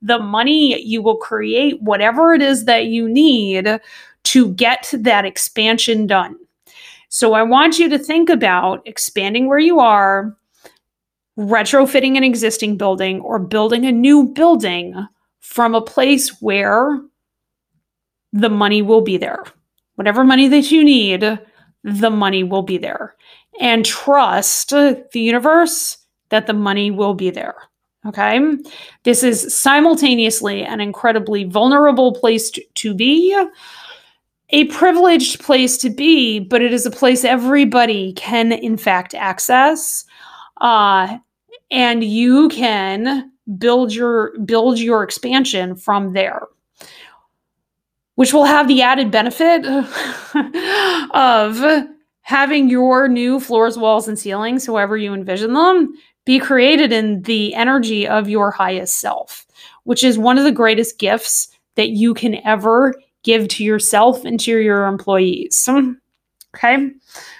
the 0.01 0.19
money, 0.19 0.81
you 0.81 1.01
will 1.01 1.17
create 1.17 1.81
whatever 1.81 2.33
it 2.33 2.41
is 2.41 2.65
that 2.65 2.85
you 2.85 3.09
need 3.09 3.79
to 4.23 4.53
get 4.53 4.89
that 4.93 5.25
expansion 5.25 6.07
done. 6.07 6.37
So 7.09 7.33
I 7.33 7.43
want 7.43 7.79
you 7.79 7.89
to 7.89 7.97
think 7.97 8.29
about 8.29 8.81
expanding 8.85 9.47
where 9.47 9.59
you 9.59 9.79
are 9.79 10.35
retrofitting 11.37 12.17
an 12.17 12.23
existing 12.23 12.77
building 12.77 13.21
or 13.21 13.39
building 13.39 13.85
a 13.85 13.91
new 13.91 14.25
building 14.25 15.07
from 15.39 15.75
a 15.75 15.81
place 15.81 16.41
where 16.41 16.99
the 18.33 18.49
money 18.49 18.81
will 18.81 19.01
be 19.01 19.17
there. 19.17 19.43
Whatever 19.95 20.23
money 20.23 20.47
that 20.47 20.71
you 20.71 20.83
need, 20.83 21.23
the 21.87 22.09
money 22.09 22.43
will 22.43 22.61
be 22.61 22.77
there. 22.77 23.15
And 23.59 23.85
trust 23.85 24.69
the 24.69 25.07
universe 25.13 25.97
that 26.29 26.45
the 26.45 26.53
money 26.53 26.91
will 26.91 27.13
be 27.13 27.31
there. 27.31 27.55
Okay. 28.05 28.39
This 29.03 29.23
is 29.23 29.55
simultaneously 29.55 30.63
an 30.63 30.79
incredibly 30.79 31.45
vulnerable 31.45 32.13
place 32.13 32.51
to, 32.51 32.63
to 32.75 32.93
be, 32.93 33.35
a 34.51 34.65
privileged 34.65 35.41
place 35.41 35.77
to 35.79 35.89
be, 35.89 36.39
but 36.39 36.61
it 36.61 36.71
is 36.73 36.85
a 36.85 36.91
place 36.91 37.23
everybody 37.23 38.13
can, 38.13 38.51
in 38.51 38.77
fact, 38.77 39.13
access. 39.13 40.05
Uh, 40.61 41.17
and 41.71 42.03
you 42.03 42.47
can 42.49 43.31
build 43.57 43.93
your 43.93 44.37
build 44.39 44.77
your 44.79 45.03
expansion 45.03 45.75
from 45.75 46.13
there 46.13 46.47
which 48.17 48.33
will 48.33 48.45
have 48.45 48.67
the 48.67 48.81
added 48.81 49.09
benefit 49.11 49.65
of 51.11 51.87
having 52.21 52.69
your 52.69 53.07
new 53.07 53.39
floors 53.39 53.77
walls 53.77 54.07
and 54.07 54.19
ceilings 54.19 54.65
however 54.65 54.97
you 54.97 55.13
envision 55.13 55.53
them 55.53 55.93
be 56.25 56.39
created 56.39 56.91
in 56.91 57.21
the 57.23 57.55
energy 57.55 58.07
of 58.07 58.29
your 58.29 58.51
highest 58.51 58.99
self 58.99 59.45
which 59.85 60.03
is 60.03 60.17
one 60.17 60.37
of 60.37 60.43
the 60.43 60.51
greatest 60.51 60.99
gifts 60.99 61.47
that 61.75 61.89
you 61.89 62.13
can 62.13 62.35
ever 62.45 62.93
give 63.23 63.47
to 63.49 63.63
yourself 63.63 64.25
and 64.25 64.39
to 64.39 64.57
your 64.59 64.85
employees. 64.85 65.67
Okay. 66.55 66.89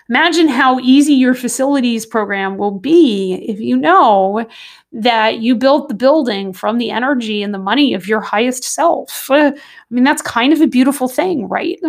Imagine 0.09 0.47
how 0.47 0.79
easy 0.79 1.13
your 1.13 1.33
facilities 1.33 2.05
program 2.05 2.57
will 2.57 2.71
be 2.79 3.45
if 3.47 3.59
you 3.59 3.75
know 3.75 4.47
that 4.93 5.39
you 5.39 5.55
built 5.55 5.89
the 5.89 5.93
building 5.93 6.53
from 6.53 6.77
the 6.77 6.91
energy 6.91 7.43
and 7.43 7.53
the 7.53 7.59
money 7.59 7.93
of 7.93 8.07
your 8.07 8.21
highest 8.21 8.63
self. 8.63 9.27
I 9.29 9.53
mean, 9.89 10.03
that's 10.03 10.21
kind 10.21 10.53
of 10.53 10.61
a 10.61 10.67
beautiful 10.67 11.07
thing, 11.07 11.47
right? 11.49 11.79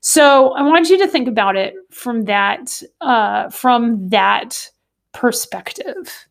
So 0.00 0.52
I 0.52 0.62
want 0.62 0.88
you 0.88 0.98
to 0.98 1.08
think 1.08 1.26
about 1.26 1.56
it 1.56 1.74
from 1.90 2.22
that 2.24 2.82
uh, 3.00 3.50
from 3.50 4.08
that 4.10 4.70
perspective. 5.12 6.26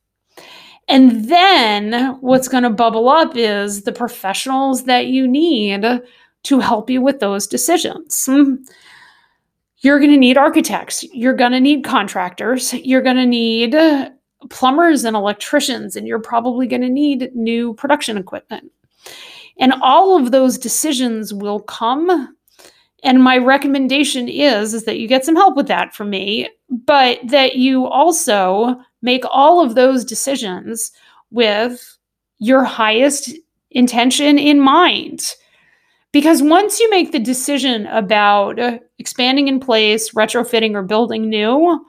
And 0.88 1.26
then 1.26 2.18
what's 2.22 2.48
going 2.48 2.64
to 2.64 2.70
bubble 2.70 3.10
up 3.10 3.36
is 3.36 3.84
the 3.84 3.92
professionals 3.92 4.86
that 4.86 5.08
you 5.08 5.28
need 5.28 5.86
to 6.44 6.60
help 6.60 6.90
you 6.90 7.02
with 7.02 7.20
those 7.20 7.46
decisions. 7.46 8.30
You're 9.80 10.00
going 10.00 10.12
to 10.12 10.18
need 10.18 10.38
architects, 10.38 11.04
you're 11.14 11.36
going 11.36 11.52
to 11.52 11.60
need 11.60 11.84
contractors, 11.84 12.74
you're 12.74 13.02
going 13.02 13.18
to 13.18 13.26
need 13.26 13.76
plumbers 14.50 15.04
and 15.04 15.16
electricians, 15.16 15.96
and 15.96 16.08
you're 16.08 16.20
probably 16.20 16.68
going 16.68 16.82
to 16.82 16.90
need 16.90 17.30
new 17.36 17.74
production 17.76 18.18
equipment. 18.18 18.72
And 19.60 19.74
all 19.82 20.18
of 20.18 20.32
those 20.32 20.58
decisions 20.58 21.34
will 21.34 21.60
come. 21.60 22.36
And 23.04 23.24
my 23.24 23.38
recommendation 23.38 24.28
is, 24.28 24.74
is 24.74 24.86
that 24.86 24.98
you 25.00 25.08
get 25.08 25.26
some 25.26 25.36
help 25.36 25.56
with 25.56 25.68
that 25.68 25.94
from 25.94 26.10
me, 26.10 26.50
but 26.70 27.20
that 27.28 27.56
you 27.56 27.86
also 27.86 28.80
make 29.02 29.24
all 29.30 29.62
of 29.62 29.76
those 29.76 30.04
decisions 30.04 30.92
with 31.32 31.98
your 32.40 32.64
highest 32.64 33.32
intention 33.72 34.38
in 34.38 34.60
mind. 34.60 35.34
Because 36.14 36.42
once 36.42 36.80
you 36.80 36.90
make 36.90 37.12
the 37.12 37.20
decision 37.20 37.86
about 37.88 38.60
expanding 38.98 39.48
in 39.48 39.60
place, 39.60 40.12
retrofitting, 40.12 40.74
or 40.74 40.84
building 40.84 41.30
new, 41.30 41.86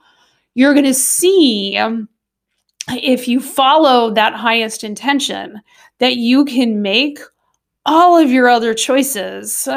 you're 0.54 0.74
going 0.74 0.84
to 0.84 0.94
see 0.94 1.76
um, 1.76 2.08
if 2.88 3.28
you 3.28 3.40
follow 3.40 4.12
that 4.12 4.34
highest 4.34 4.82
intention 4.82 5.60
that 5.98 6.16
you 6.16 6.44
can 6.44 6.82
make 6.82 7.20
all 7.86 8.18
of 8.18 8.30
your 8.30 8.48
other 8.48 8.74
choices 8.74 9.68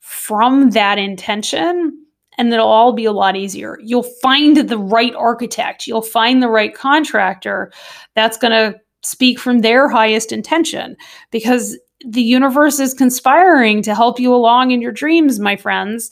from 0.00 0.70
that 0.70 0.98
intention 0.98 1.96
and 2.38 2.52
it'll 2.52 2.66
all 2.66 2.92
be 2.92 3.04
a 3.04 3.12
lot 3.12 3.36
easier. 3.36 3.78
You'll 3.82 4.02
find 4.22 4.56
the 4.56 4.78
right 4.78 5.14
architect, 5.14 5.86
you'll 5.86 6.02
find 6.02 6.42
the 6.42 6.48
right 6.48 6.74
contractor 6.74 7.70
that's 8.14 8.38
going 8.38 8.52
to 8.52 8.80
speak 9.02 9.38
from 9.38 9.60
their 9.60 9.88
highest 9.88 10.32
intention 10.32 10.96
because 11.30 11.78
the 12.06 12.22
universe 12.22 12.80
is 12.80 12.94
conspiring 12.94 13.82
to 13.82 13.94
help 13.94 14.18
you 14.18 14.34
along 14.34 14.70
in 14.70 14.80
your 14.80 14.92
dreams, 14.92 15.38
my 15.38 15.56
friends. 15.56 16.10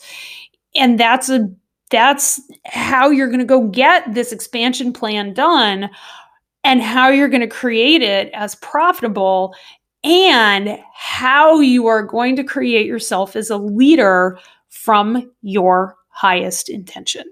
And 0.75 0.99
that's 0.99 1.29
a 1.29 1.49
that's 1.91 2.41
how 2.67 3.09
you're 3.09 3.29
going 3.29 3.39
to 3.39 3.47
go 3.47 3.67
get 3.69 4.13
this 4.13 4.31
expansion 4.33 4.93
plan 4.93 5.33
done 5.33 5.89
and 6.63 6.83
how 6.83 7.09
you're 7.09 7.29
going 7.29 7.41
to 7.41 7.47
create 7.47 8.03
it 8.03 8.31
as 8.35 8.55
profitable 8.57 9.55
and 10.05 10.79
how 10.95 11.61
you 11.61 11.87
are 11.87 12.03
going 12.03 12.37
to 12.37 12.45
create 12.45 12.87
yourself 12.87 13.37
as 13.37 13.49
a 13.49 13.57
leader 13.57 14.39
from 14.69 15.31
your 15.41 15.97
highest 16.09 16.69
intention. 16.69 17.25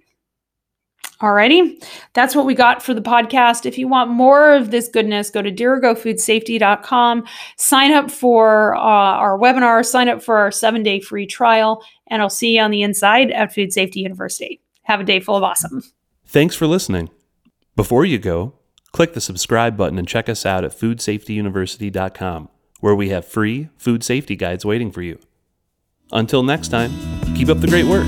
Alrighty, 1.20 1.83
that's 2.12 2.37
what 2.37 2.44
we 2.44 2.55
got 2.55 2.83
for 2.83 2.92
the 2.92 3.00
podcast. 3.00 3.64
If 3.64 3.79
you 3.79 3.88
want 3.88 4.11
more 4.11 4.52
of 4.52 4.70
this 4.70 4.87
goodness, 4.88 5.31
go 5.31 5.40
to 5.40 5.50
dirigofoodsafety.com, 5.50 7.24
sign 7.57 7.92
up 7.92 8.11
for 8.11 8.74
uh, 8.76 8.81
our 8.81 9.38
webinar, 9.38 9.85
sign 9.85 10.11
up 10.11 10.22
for 10.22 10.37
our 10.37 10.50
seven 10.50 10.83
day 10.83 11.00
free 11.00 11.26
trial, 11.26 11.83
and 12.09 12.20
I'll 12.20 12.29
see 12.29 12.57
you 12.57 12.62
on 12.62 12.70
the 12.70 12.83
inside 12.83 13.31
at 13.31 13.55
Food 13.55 13.72
Safety 13.72 14.00
University. 14.00 14.61
Have 14.83 15.00
a 15.00 15.05
day 15.05 15.20
full 15.20 15.37
of 15.37 15.42
awesome. 15.42 15.83
Thanks 16.26 16.55
for 16.55 16.66
listening. 16.66 17.09
Before 17.76 18.05
you 18.05 18.18
go, 18.18 18.55
click 18.92 19.14
the 19.14 19.20
subscribe 19.20 19.76
button 19.76 19.98
and 19.98 20.07
check 20.07 20.29
us 20.29 20.44
out 20.44 20.64
at 20.64 20.72
foodsafetyuniversity.com, 20.72 22.48
where 22.81 22.94
we 22.94 23.09
have 23.09 23.24
free 23.24 23.70
food 23.79 24.05
safety 24.05 24.37
guides 24.37 24.66
waiting 24.66 24.90
for 24.90 25.02
you. 25.02 25.18
Until 26.12 26.42
next 26.42 26.68
time, 26.68 26.92
keep 27.35 27.48
up 27.48 27.61
the 27.61 27.68
great 27.68 27.87
work. 27.87 28.07